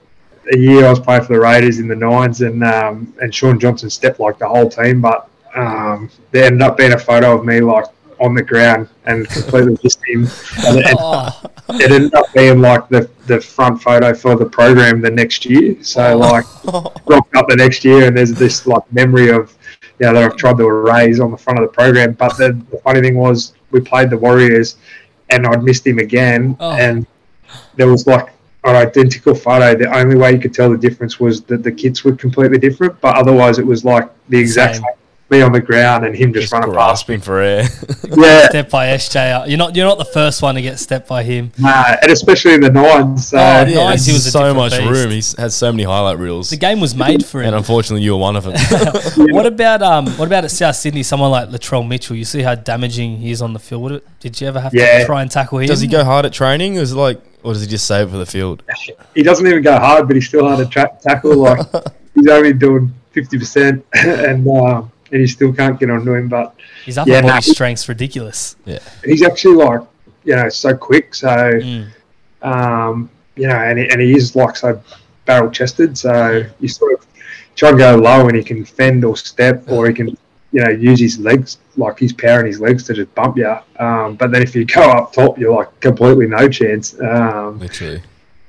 [0.52, 3.60] a year I was playing for the Raiders in the nines, and um, and Shaun
[3.60, 7.46] Johnson stepped like the whole team, but um, there ended up being a photo of
[7.46, 7.86] me like
[8.20, 10.28] on the ground and completely missed him.
[10.66, 15.02] And it, Oh, it ended up being like the, the front photo for the program
[15.02, 15.82] the next year.
[15.84, 16.18] So oh.
[16.18, 16.46] like
[17.06, 19.56] rocked up the next year and there's this like memory of
[20.00, 22.14] you know that I've tried to erase on the front of the program.
[22.14, 24.76] But the, the funny thing was we played the Warriors
[25.30, 26.72] and I'd missed him again Oh.
[26.74, 27.08] and
[27.76, 28.30] there was like
[28.66, 29.76] an identical photo.
[29.78, 33.00] The only way you could tell the difference was that the kits were completely different,
[33.02, 34.84] but otherwise it was like the exact Same.
[34.84, 34.94] same.
[35.30, 37.18] Me on the ground and him just, Just running past me.
[37.18, 37.64] for air.
[38.16, 39.48] Yeah, step by SJ.
[39.48, 41.52] You're not you're not the first one to get stepped by him.
[41.58, 43.30] nah, and especially in the nines.
[43.30, 44.84] So Oh, yeah, Nice, he was so much beast.
[44.92, 45.10] room.
[45.10, 48.12] He had so many highlight reels, The game was made for him, and unfortunately, you
[48.12, 48.54] were one of them.
[49.34, 50.06] What about um?
[50.18, 51.02] What about at South Sydney?
[51.02, 52.16] Someone like Latrell Mitchell.
[52.16, 53.82] You see how damaging he is on the field.
[53.82, 55.68] What, did you ever have to try and tackle him?
[55.68, 58.12] does he go hard at training, or is it like, or does he just save
[58.12, 58.62] for the field?
[59.16, 61.36] he doesn't even go hard, but he's still hard to tra- tackle.
[61.38, 61.66] Like
[62.14, 66.28] he's only doing fifty percent, and um, and he still can't get onto him.
[66.28, 66.56] But
[66.86, 67.40] His upper Yeah, body nah.
[67.40, 68.56] strength's ridiculous.
[68.66, 69.82] Yeah, he's actually like
[70.26, 71.16] you know so quick.
[71.16, 71.88] So Mm.
[72.42, 74.82] um, you know, and he, and he is like so
[75.26, 75.98] barrel chested.
[75.98, 77.06] So you sort of
[77.56, 80.10] try and go low, and he can fend or step, or he can
[80.52, 83.56] you know use his legs like his power in his legs to just bump you.
[83.80, 87.00] Um, but then if you go up top, you're like completely no chance.
[87.00, 88.02] Um, Literally,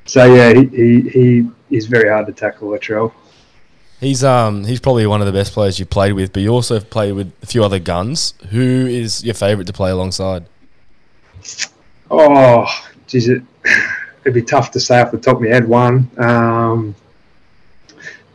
[0.05, 3.13] so yeah, he, he, he is very hard to tackle, Latrell.
[4.05, 6.75] He's um he's probably one of the best players you've played with, but you also
[6.75, 8.35] have played with a few other guns.
[8.51, 10.47] Who is your favourite to play alongside?
[12.11, 12.67] Oh,
[13.07, 13.43] geez, it,
[14.25, 15.67] it'd be tough to say off the top of my head.
[15.67, 16.95] One, um,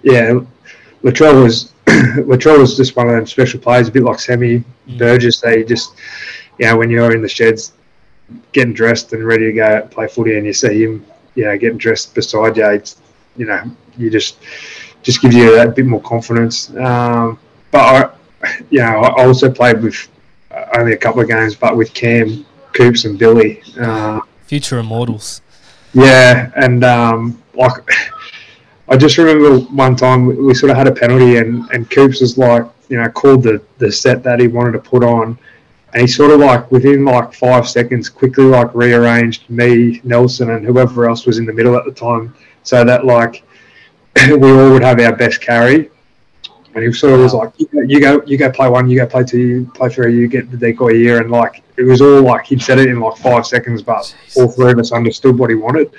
[0.02, 0.40] yeah,
[1.04, 4.64] Latrell was Latrell was just one of them special players, a bit like Sammy
[4.98, 5.40] Burgess.
[5.40, 5.94] They just,
[6.58, 7.74] you know, when you're in the sheds,
[8.52, 11.06] getting dressed and ready to go play footy, and you see him,
[11.36, 13.00] you know, getting dressed beside you, it's,
[13.38, 13.64] you know,
[13.98, 14.38] you just
[15.04, 16.70] just gives you a bit more confidence.
[16.76, 17.40] Um,
[17.72, 18.10] but I,
[18.70, 20.10] you know, I also played with
[20.52, 23.62] uh, only a couple of games, but with Cam, Coops, and Billy.
[23.80, 25.42] Uh, Future immortals.
[25.94, 27.74] yeah, and um, like
[28.90, 32.22] I just remember one time we, we sort of had a penalty, and and Coops
[32.22, 35.38] was like, you know, called the the set that he wanted to put on,
[35.94, 40.66] and he sort of like within like five seconds, quickly like rearranged me, Nelson, and
[40.66, 42.34] whoever else was in the middle at the time,
[42.64, 43.44] so that like
[44.40, 45.90] we all would have our best carry.
[46.76, 49.08] And he was sort of was like, you go, you go, play one, you go
[49.08, 52.22] play two, you play three, you get the decoy here, and like it was all
[52.22, 55.50] like he said it in like five seconds, but all three of us understood what
[55.50, 55.92] he wanted.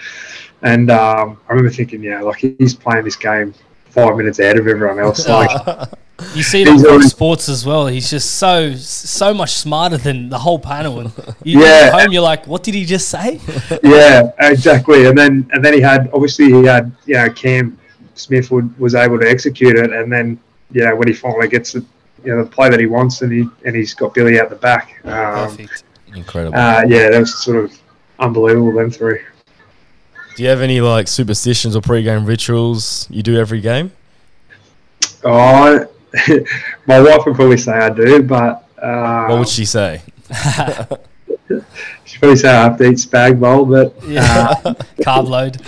[0.62, 3.52] And um, I remember thinking, yeah, like he's playing this game
[3.86, 5.26] five minutes ahead of everyone else.
[5.28, 5.88] Like,
[6.34, 7.86] You see it on He's already- Sports as well.
[7.86, 11.00] He's just so so much smarter than the whole panel.
[11.00, 11.12] And
[11.42, 11.90] you Yeah.
[11.90, 13.40] get home, you're like, what did he just say?
[13.82, 15.06] yeah, exactly.
[15.06, 17.78] And then and then he had obviously he had you know Cam
[18.20, 20.38] Smith would, was able to execute it, and then
[20.72, 21.84] you know when he finally gets the
[22.24, 24.56] you know the play that he wants, and he and he's got Billy out the
[24.56, 25.00] back.
[25.04, 25.84] Um, Perfect.
[26.14, 26.58] Incredible.
[26.58, 27.78] uh, yeah, that was sort of
[28.18, 28.72] unbelievable.
[28.72, 29.20] Them three.
[30.36, 33.92] do you have any like superstitions or pre-game rituals you do every game?
[35.24, 35.86] Oh,
[36.86, 40.02] my wife would probably say I do, but uh, What would she say?
[42.04, 44.54] she'd probably say I have to eat spag bowl, but Yeah.
[45.02, 45.60] Carb load.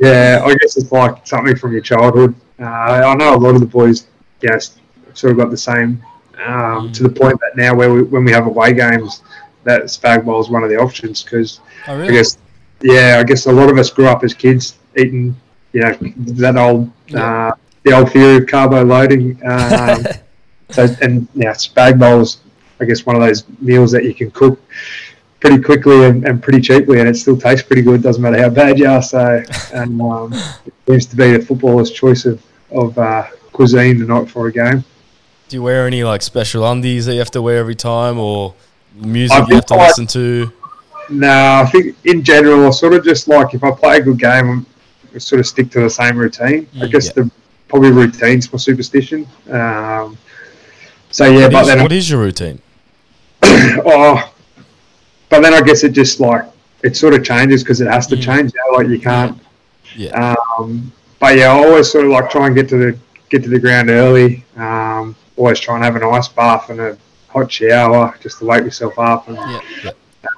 [0.00, 2.34] Yeah, I guess it's like something from your childhood.
[2.58, 4.06] Uh, I know a lot of the boys,
[4.40, 4.78] yes,
[5.12, 6.02] sort of got the same.
[6.44, 9.22] Um, To the point that now, where we, when we have away games,
[9.64, 12.38] that spag bowl is one of the options because Oh, I guess,
[12.80, 15.36] yeah, I guess a lot of us grew up as kids eating,
[15.72, 17.52] you know, that old, uh,
[17.84, 19.38] the old theory of carbo loading.
[19.44, 20.04] Um,
[20.70, 22.38] so, and yeah, spag bowls,
[22.80, 24.58] I guess, one of those meals that you can cook
[25.40, 28.02] pretty quickly and, and pretty cheaply, and it still tastes pretty good.
[28.02, 29.02] Doesn't matter how bad you are.
[29.02, 29.42] So,
[29.74, 34.24] and um, it seems to be a footballer's choice of of uh, cuisine the night
[34.26, 34.84] before a game.
[35.48, 38.54] Do you wear any like special undies that you have to wear every time, or
[38.94, 40.52] music I you have to I- listen to?
[41.08, 41.28] No,
[41.64, 44.64] I think in general, I sort of just like if I play a good game,
[45.12, 46.68] I sort of stick to the same routine.
[46.76, 47.12] I Mm, guess yeah.
[47.24, 47.30] the
[47.66, 49.26] probably routine's my superstition.
[49.48, 50.16] Um,
[51.10, 52.60] so yeah, What but is, then what is your routine?
[53.42, 54.32] oh,
[55.30, 56.44] but then I guess it just like
[56.82, 58.22] it sort of changes because it has to Mm.
[58.22, 58.52] change.
[58.54, 59.38] You know, like you can't.
[59.96, 60.34] Yeah.
[60.58, 62.98] Um, but yeah, I always sort of like try and get to the
[63.30, 64.44] get to the ground early.
[64.56, 66.96] Um, always try and have an ice bath and a
[67.28, 69.28] hot shower just to wake myself up.
[69.28, 69.36] And
[69.84, 69.90] Yeah.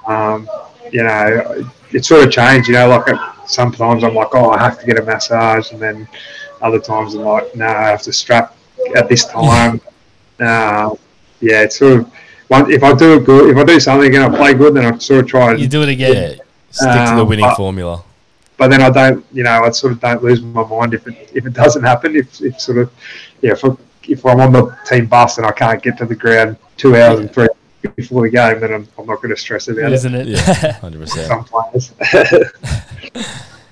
[0.07, 0.49] um,
[0.91, 2.67] you know, it sort of changed.
[2.67, 3.07] You know, like
[3.47, 6.07] sometimes I'm like, oh, I have to get a massage, and then
[6.61, 8.55] other times I'm like, no, I have to strap
[8.95, 9.81] at this time.
[10.39, 10.89] uh,
[11.41, 12.11] yeah, it's sort of.
[12.53, 14.85] One, if I do it good, if I do something and I play good, then
[14.85, 16.07] I sort of try You do it Yeah.
[16.09, 16.39] again.
[16.71, 18.03] Stick to the Um, winning but- formula.
[18.57, 21.29] but then I don't, you know, I sort of don't lose my mind if it
[21.33, 22.15] if it doesn't happen.
[22.15, 22.89] If, if sort of,
[23.41, 23.69] yeah, if, I,
[24.07, 27.19] if I'm on the team bus and I can't get to the ground two hours
[27.21, 27.47] and three
[27.95, 29.93] before the game, then I'm, I'm not going to stress about it.
[29.93, 30.27] Isn't it?
[30.27, 31.27] Yeah, hundred percent.
[31.27, 31.91] Some players.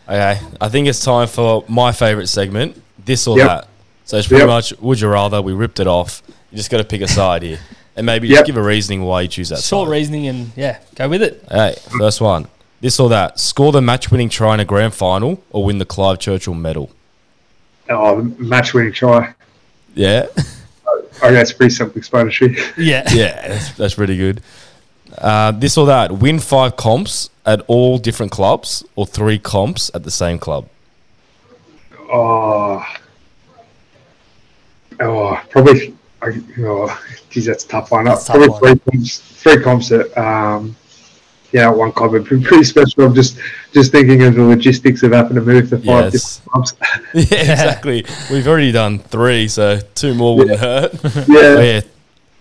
[0.10, 3.48] Okay, I think it's time for my favorite segment, this or Yep.
[3.48, 3.68] that.
[4.04, 4.48] So it's pretty Yep.
[4.50, 5.42] much would you rather.
[5.42, 6.22] We ripped it off.
[6.52, 7.60] You just got to pick a side here,
[7.96, 8.38] and maybe Yep.
[8.39, 9.60] just give a reasoning why you choose that.
[9.62, 9.92] Short side.
[9.92, 11.44] reasoning and yeah, go with it.
[11.50, 12.48] Hey, first one.
[12.80, 13.39] This or that.
[13.39, 16.89] Score the match-winning try in a grand final, or win the Clive Churchill Medal.
[17.89, 19.34] oh, the match winning try.
[19.94, 20.26] Yeah,
[21.24, 22.58] I guess pretty self-explanatory.
[22.78, 23.04] Yeah.
[23.14, 24.42] yeah, that's, that's pretty good.
[25.18, 26.14] Uh, this or that.
[26.14, 30.68] Win five comps at all different clubs, or three comps at the same club.
[32.14, 32.84] Oh,
[35.00, 35.96] oh, probably.
[36.22, 38.05] I, oh, geez, that's a tough one.
[38.05, 39.17] That's a probably tough three comps.
[39.19, 40.76] Three comps at um,
[41.51, 43.03] yeah, one club would be pretty special.
[43.05, 43.38] I'm just
[43.74, 46.38] just thinking of the logistics of having to move to five Yes.
[46.38, 46.76] different clubs.
[47.32, 48.05] yeah, exactly.
[48.32, 50.91] We've already done three, so two more wouldn't hurt.
[51.03, 51.82] Oh, yeah, yeah,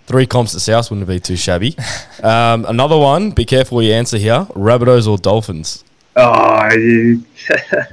[0.07, 1.77] three comps at South wouldn't be too shabby.
[2.23, 3.31] Um, another one.
[3.31, 4.47] Be careful what you answer here.
[4.55, 5.83] Rabbitohs or Dolphins?
[6.17, 7.25] oh, you,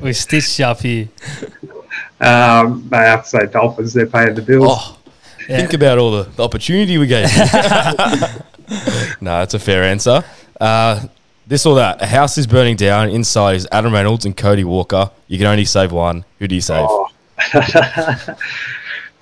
[0.01, 1.07] We stitched up here.
[2.19, 3.93] um, I have to say Dolphins.
[3.93, 4.65] They're paying the bills.
[4.69, 4.96] Oh,
[5.49, 5.57] Yeah.
[5.57, 7.37] think about all the, the opportunity we gave you.
[9.21, 10.23] no, that's a fair answer.
[10.59, 11.05] Uh,
[11.45, 12.01] this or that.
[12.01, 13.09] A house is burning down.
[13.09, 15.09] Inside is Adam Reynolds and Cody Walker.
[15.27, 16.25] You can only save one.
[16.39, 16.85] Who do you save?
[16.89, 17.07] Oh,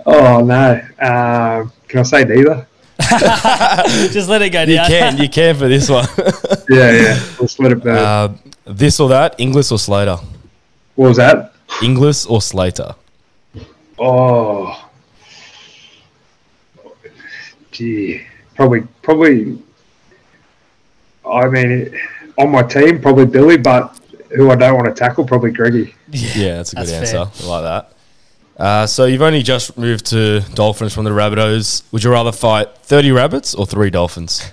[0.06, 0.72] oh no.
[1.00, 2.66] Um, can I say neither?
[4.12, 4.88] Just let it go You down.
[4.88, 5.18] can.
[5.18, 6.08] You can for this one.
[6.70, 7.20] Yeah, yeah.
[7.40, 7.98] Let's let it burn.
[7.98, 9.36] uh, this or that.
[9.38, 10.18] Inglis or Slater?
[10.96, 11.54] what was that?
[11.84, 12.96] Inglis or Slater?
[14.00, 14.85] Oh,
[17.76, 19.62] gee, probably, probably.
[21.30, 22.00] I mean,
[22.38, 24.00] on my team, probably Billy, but
[24.36, 25.94] who I don't want to tackle, probably Greggy.
[26.10, 27.46] Yeah, that's a good That's answer.
[27.46, 27.92] I like that.
[28.58, 31.84] Uh, so you've only just moved to Dolphins from the Rabbitohs.
[31.92, 34.50] Would you rather fight 30 rabbits or three dolphins?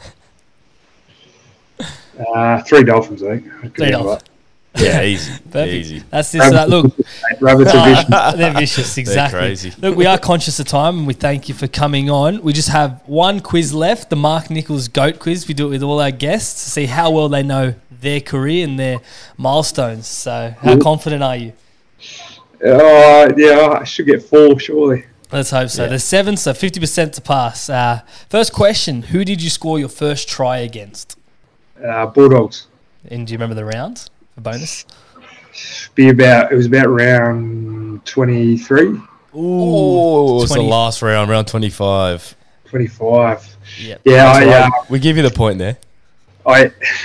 [2.35, 3.77] Uh, three Dolphins, I think.
[3.77, 4.29] Three Dolphins.
[4.77, 5.33] Yeah, easy.
[5.51, 5.73] Perfect.
[5.73, 6.03] Easy.
[6.11, 6.51] That's this.
[6.51, 6.69] That.
[6.69, 6.97] Look.
[7.41, 8.09] Rabbits are vicious.
[8.37, 8.99] they're vicious.
[8.99, 9.39] Exactly.
[9.39, 9.73] crazy.
[9.79, 12.43] Look, we are conscious of time, and we thank you for coming on.
[12.43, 15.47] We just have one quiz left, the Mark Nicholls Goat Quiz.
[15.47, 18.65] We do it with all our guests to see how well they know their career
[18.67, 18.99] and their
[19.37, 20.07] milestones.
[20.07, 21.53] So, how confident are you?
[22.65, 25.05] Oh, yeah, I should get four, surely.
[25.33, 25.85] Let's hope so.
[25.85, 25.89] Yeah.
[25.91, 27.69] There's seven, so 50% to pass.
[27.71, 31.19] Uh, first question Who did you score your first try against?
[31.83, 32.67] Uh, Bulldogs.
[33.09, 34.85] And do you remember the round for bonus?
[35.95, 39.03] Be about, it was about round 23, Ooh,
[39.35, 42.37] Oh, it was the last round, round 25.
[42.67, 43.57] 25.
[43.79, 44.01] Yep.
[44.05, 45.77] Yeah, I, That's uh, we give you the point there.
[46.47, 46.73] I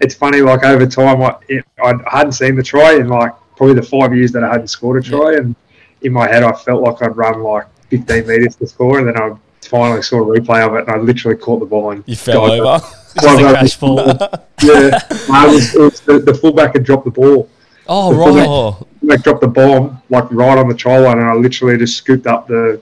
[0.00, 3.74] it's funny like over time I it, I hadn't seen the try in like probably
[3.74, 5.54] the five years that I hadn't scored a try and
[6.02, 9.16] in my head I felt like I'd run like 15 meters to score and then
[9.16, 9.36] I
[9.68, 12.46] finally saw a replay of it and I literally caught the ball and You fell
[12.48, 12.78] dived over.
[12.80, 13.96] Just a Well, crash ball.
[14.62, 14.98] yeah
[15.32, 17.48] I was, it was the, the fullback had dropped the ball
[17.86, 18.46] Oh, The right.
[18.48, 21.96] Oh, like dropped the bomb like right on the try line and I literally just
[21.96, 22.80] scooped up the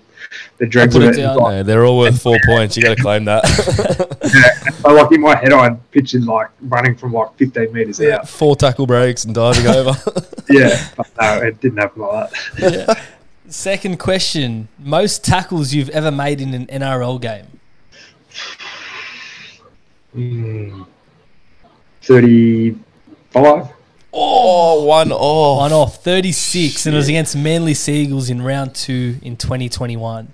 [0.57, 1.37] the dregs of it it down.
[1.37, 2.75] got- yeah, they're all worth four points.
[2.77, 3.43] You got to claim that.
[4.35, 4.71] yeah.
[4.71, 8.27] so like in my head I had pictured like running from like 15 meters out
[8.29, 9.93] Four tackle breaks and diving over.
[10.49, 13.03] yeah but no it didn't happen like that
[13.53, 17.47] Second question Most tackles you've ever made in an NRL game?
[20.17, 20.87] Mm,
[22.01, 23.69] 35
[24.15, 25.59] oh, one off.
[25.59, 30.33] One off, 36, and it was against Manly Sea Eagles in round two in 2021.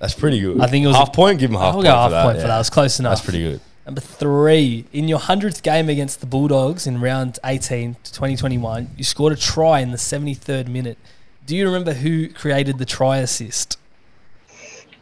[0.00, 0.60] That's pretty good.
[0.60, 1.38] I think it was- half point.
[1.38, 2.24] Give him a half I'll point, go half for that.
[2.24, 2.54] point for that.
[2.54, 3.12] It was close enough.
[3.12, 3.60] That's pretty good.
[3.86, 9.04] Number three, in your 100th game against the Bulldogs in round 18 to 2021, you
[9.04, 10.98] scored a try in the 73rd minute.
[11.46, 13.78] Do you remember who created the try assist?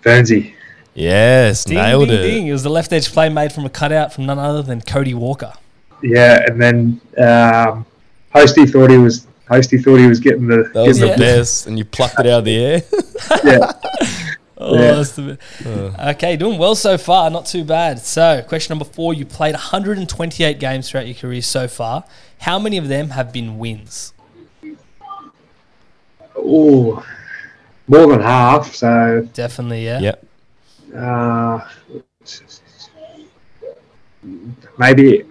[0.02, 0.54] Fernsey.
[0.94, 2.22] Yes, Ding, nailed ding, it.
[2.22, 2.46] ding.
[2.48, 5.14] It was the left edge play made from a cutout from none other than Cody
[5.14, 5.52] Walker.
[6.02, 7.86] Yeah, and then um,
[8.34, 11.36] Hosty thought he was Hosty thought he was getting the That was getting the Yeah.
[11.38, 12.82] best, and you plucked it out of the air.
[13.44, 13.72] yeah.
[14.60, 14.94] Oh, Yeah.
[14.96, 15.38] that's the
[16.16, 17.30] Okay, doing well so far.
[17.30, 18.00] Not too bad.
[18.00, 22.02] So, question number four: You played 128 games throughout your career so far.
[22.40, 24.12] How many of them have been wins?
[26.40, 27.04] Oh,
[27.86, 28.74] more than half.
[28.74, 30.00] So Definitely, yeah.
[30.00, 30.24] yep.
[30.96, 31.60] uh,
[34.78, 35.24] maybe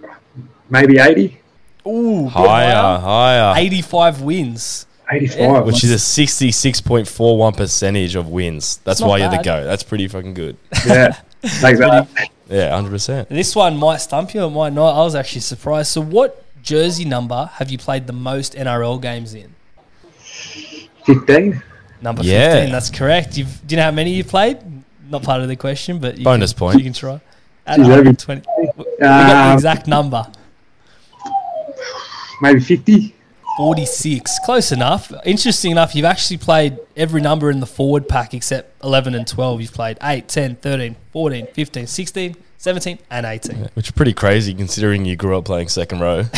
[0.68, 1.40] maybe 80,
[1.86, 3.54] Ooh, bit Higher, higher.
[3.56, 4.86] 85 wins.
[5.10, 5.38] 85.
[5.38, 8.76] Yeah, Which is a sixty-six point four one percentage of wins.
[8.84, 9.44] That's It's not why you're the bad.
[9.46, 9.64] go.
[9.64, 10.58] That's pretty fucking good.
[10.86, 12.06] yeah, take that.
[12.50, 13.30] Yeah, hundred percent.
[13.30, 14.92] This one might stump you, it might not.
[15.00, 15.88] I was actually surprised.
[15.92, 19.54] So, what jersey number have you played the most NRL games in?
[21.16, 21.62] 15.
[22.02, 22.52] Number Yeah.
[22.54, 23.36] 15, that's correct.
[23.36, 24.58] You've, do you know how many you've played?
[25.10, 26.78] Not part of the question, but you Bonus can, point.
[26.78, 27.20] You can try.
[27.66, 28.42] At Geez, every- 120.
[28.58, 30.26] We got the Um, exact number.
[32.40, 33.14] maybe 50.
[33.56, 34.38] 46.
[34.44, 35.12] Close enough.
[35.24, 39.60] Interesting enough, you've actually played every number in the forward pack except 11 and 12.
[39.60, 43.68] You've played 8, 10, 13, 14, 15, 16, 17, and 18.
[43.74, 46.26] Which is pretty crazy considering you grew up playing second row.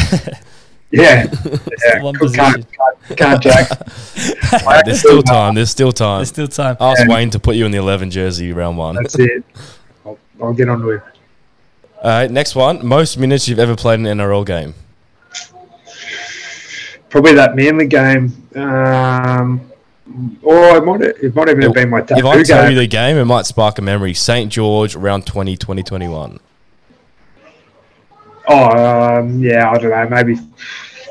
[0.92, 1.32] Yeah.
[1.84, 2.02] yeah.
[2.02, 3.68] one Can't, can't, can't jack.
[4.84, 5.54] There's still time.
[5.54, 6.18] There's still time.
[6.18, 6.76] There's still time.
[6.80, 7.14] Ask Yeah.
[7.14, 8.96] Wayne to put you in the 11 jersey round one.
[8.96, 9.44] That's it.
[10.04, 11.02] I'll, I'll get on to it.
[12.02, 12.84] All right, next one.
[12.84, 14.74] Most minutes you've ever played in an NRL game.
[17.08, 18.32] Probably that Manly game.
[18.56, 19.60] Um,
[20.42, 22.72] or it might, it might even have been my If I tell game.
[22.72, 24.14] you the game, it might spark a memory.
[24.14, 24.50] St.
[24.50, 26.40] George, round 20, 2021.
[28.52, 30.36] Oh, um, yeah, I don't know, maybe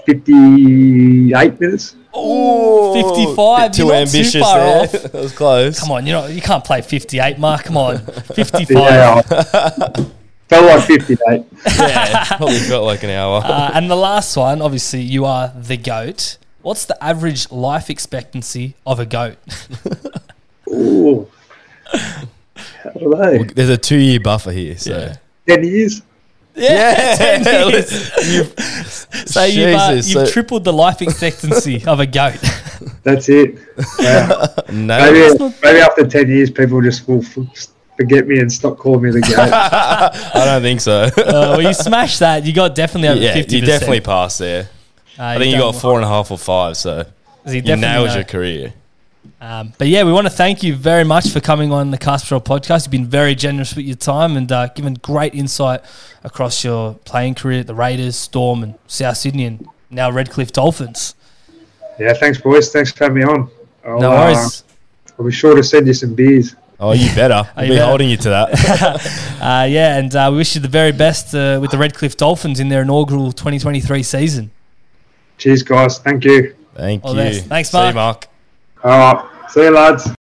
[0.06, 1.96] 58 minutes.
[2.18, 3.72] Ooh, 55.
[3.72, 4.82] Too You're not ambitious too far there.
[4.82, 4.92] off.
[4.92, 5.80] that was close.
[5.80, 7.64] Come on, you know you can't play 58, Mark.
[7.64, 7.98] Come on,
[8.34, 8.70] 55.
[8.70, 9.22] Yeah,
[10.50, 11.46] felt like 58.
[11.78, 13.42] Yeah, probably felt like an hour.
[13.44, 16.38] Uh, and the last one, obviously, you are the goat.
[16.62, 19.38] What's the average life expectancy of a goat?
[20.70, 21.28] Ooh.
[21.86, 23.44] How do they?
[23.44, 24.78] There's a two year buffer here.
[24.78, 24.98] So.
[24.98, 25.16] Yeah.
[25.56, 26.02] 10 years?
[26.60, 28.12] Yeah, 10 years.
[28.32, 28.54] You've-
[29.26, 32.38] So you've, uh, Jesus, you've so- tripled the life expectancy of a goat.
[33.04, 33.56] That's it.
[34.00, 34.48] Wow.
[34.72, 39.02] no, maybe, maybe after 10 years, people just will f- forget me and stop calling
[39.04, 39.36] me the goat.
[39.52, 41.04] I don't think so.
[41.04, 41.10] Uh,
[41.58, 42.46] well, you smashed that.
[42.46, 43.52] You got definitely over yeah, 50%.
[43.52, 44.70] you definitely passed there.
[45.18, 47.06] Uh, I think you got four and a half or five, so
[47.48, 48.74] You you nailed your career.
[49.42, 52.26] Um, but yeah, we want to thank you very much for coming on the Cast
[52.26, 52.86] Patrol podcast.
[52.86, 55.82] You've been very generous with your time and uh, given great insight
[56.24, 61.16] across your playing career at the Raiders, Storm, and South Sydney, and now Redcliffe Dolphins.
[62.00, 62.72] yeah, thanks, boys.
[62.72, 63.50] Thanks for having me on.
[63.86, 64.64] I'll, No uh, worries.
[65.18, 66.56] I'll be sure to send you some beers.
[66.82, 67.50] Oh, you better.
[67.58, 67.86] I'll you be better.
[67.88, 69.26] holding you to that.
[69.40, 72.60] Uh, yeah, and uh, we wish you the very best uh, with the Redcliffe Dolphins
[72.60, 74.52] in their inaugural 2023 season.
[75.38, 75.98] Cheers, guys.
[76.00, 76.56] Thank you.
[76.76, 77.22] Thank All you.
[77.22, 77.46] best.
[77.46, 78.28] Thanks, See you, Mark.
[78.84, 79.50] Right.
[79.50, 80.19] See you, lads.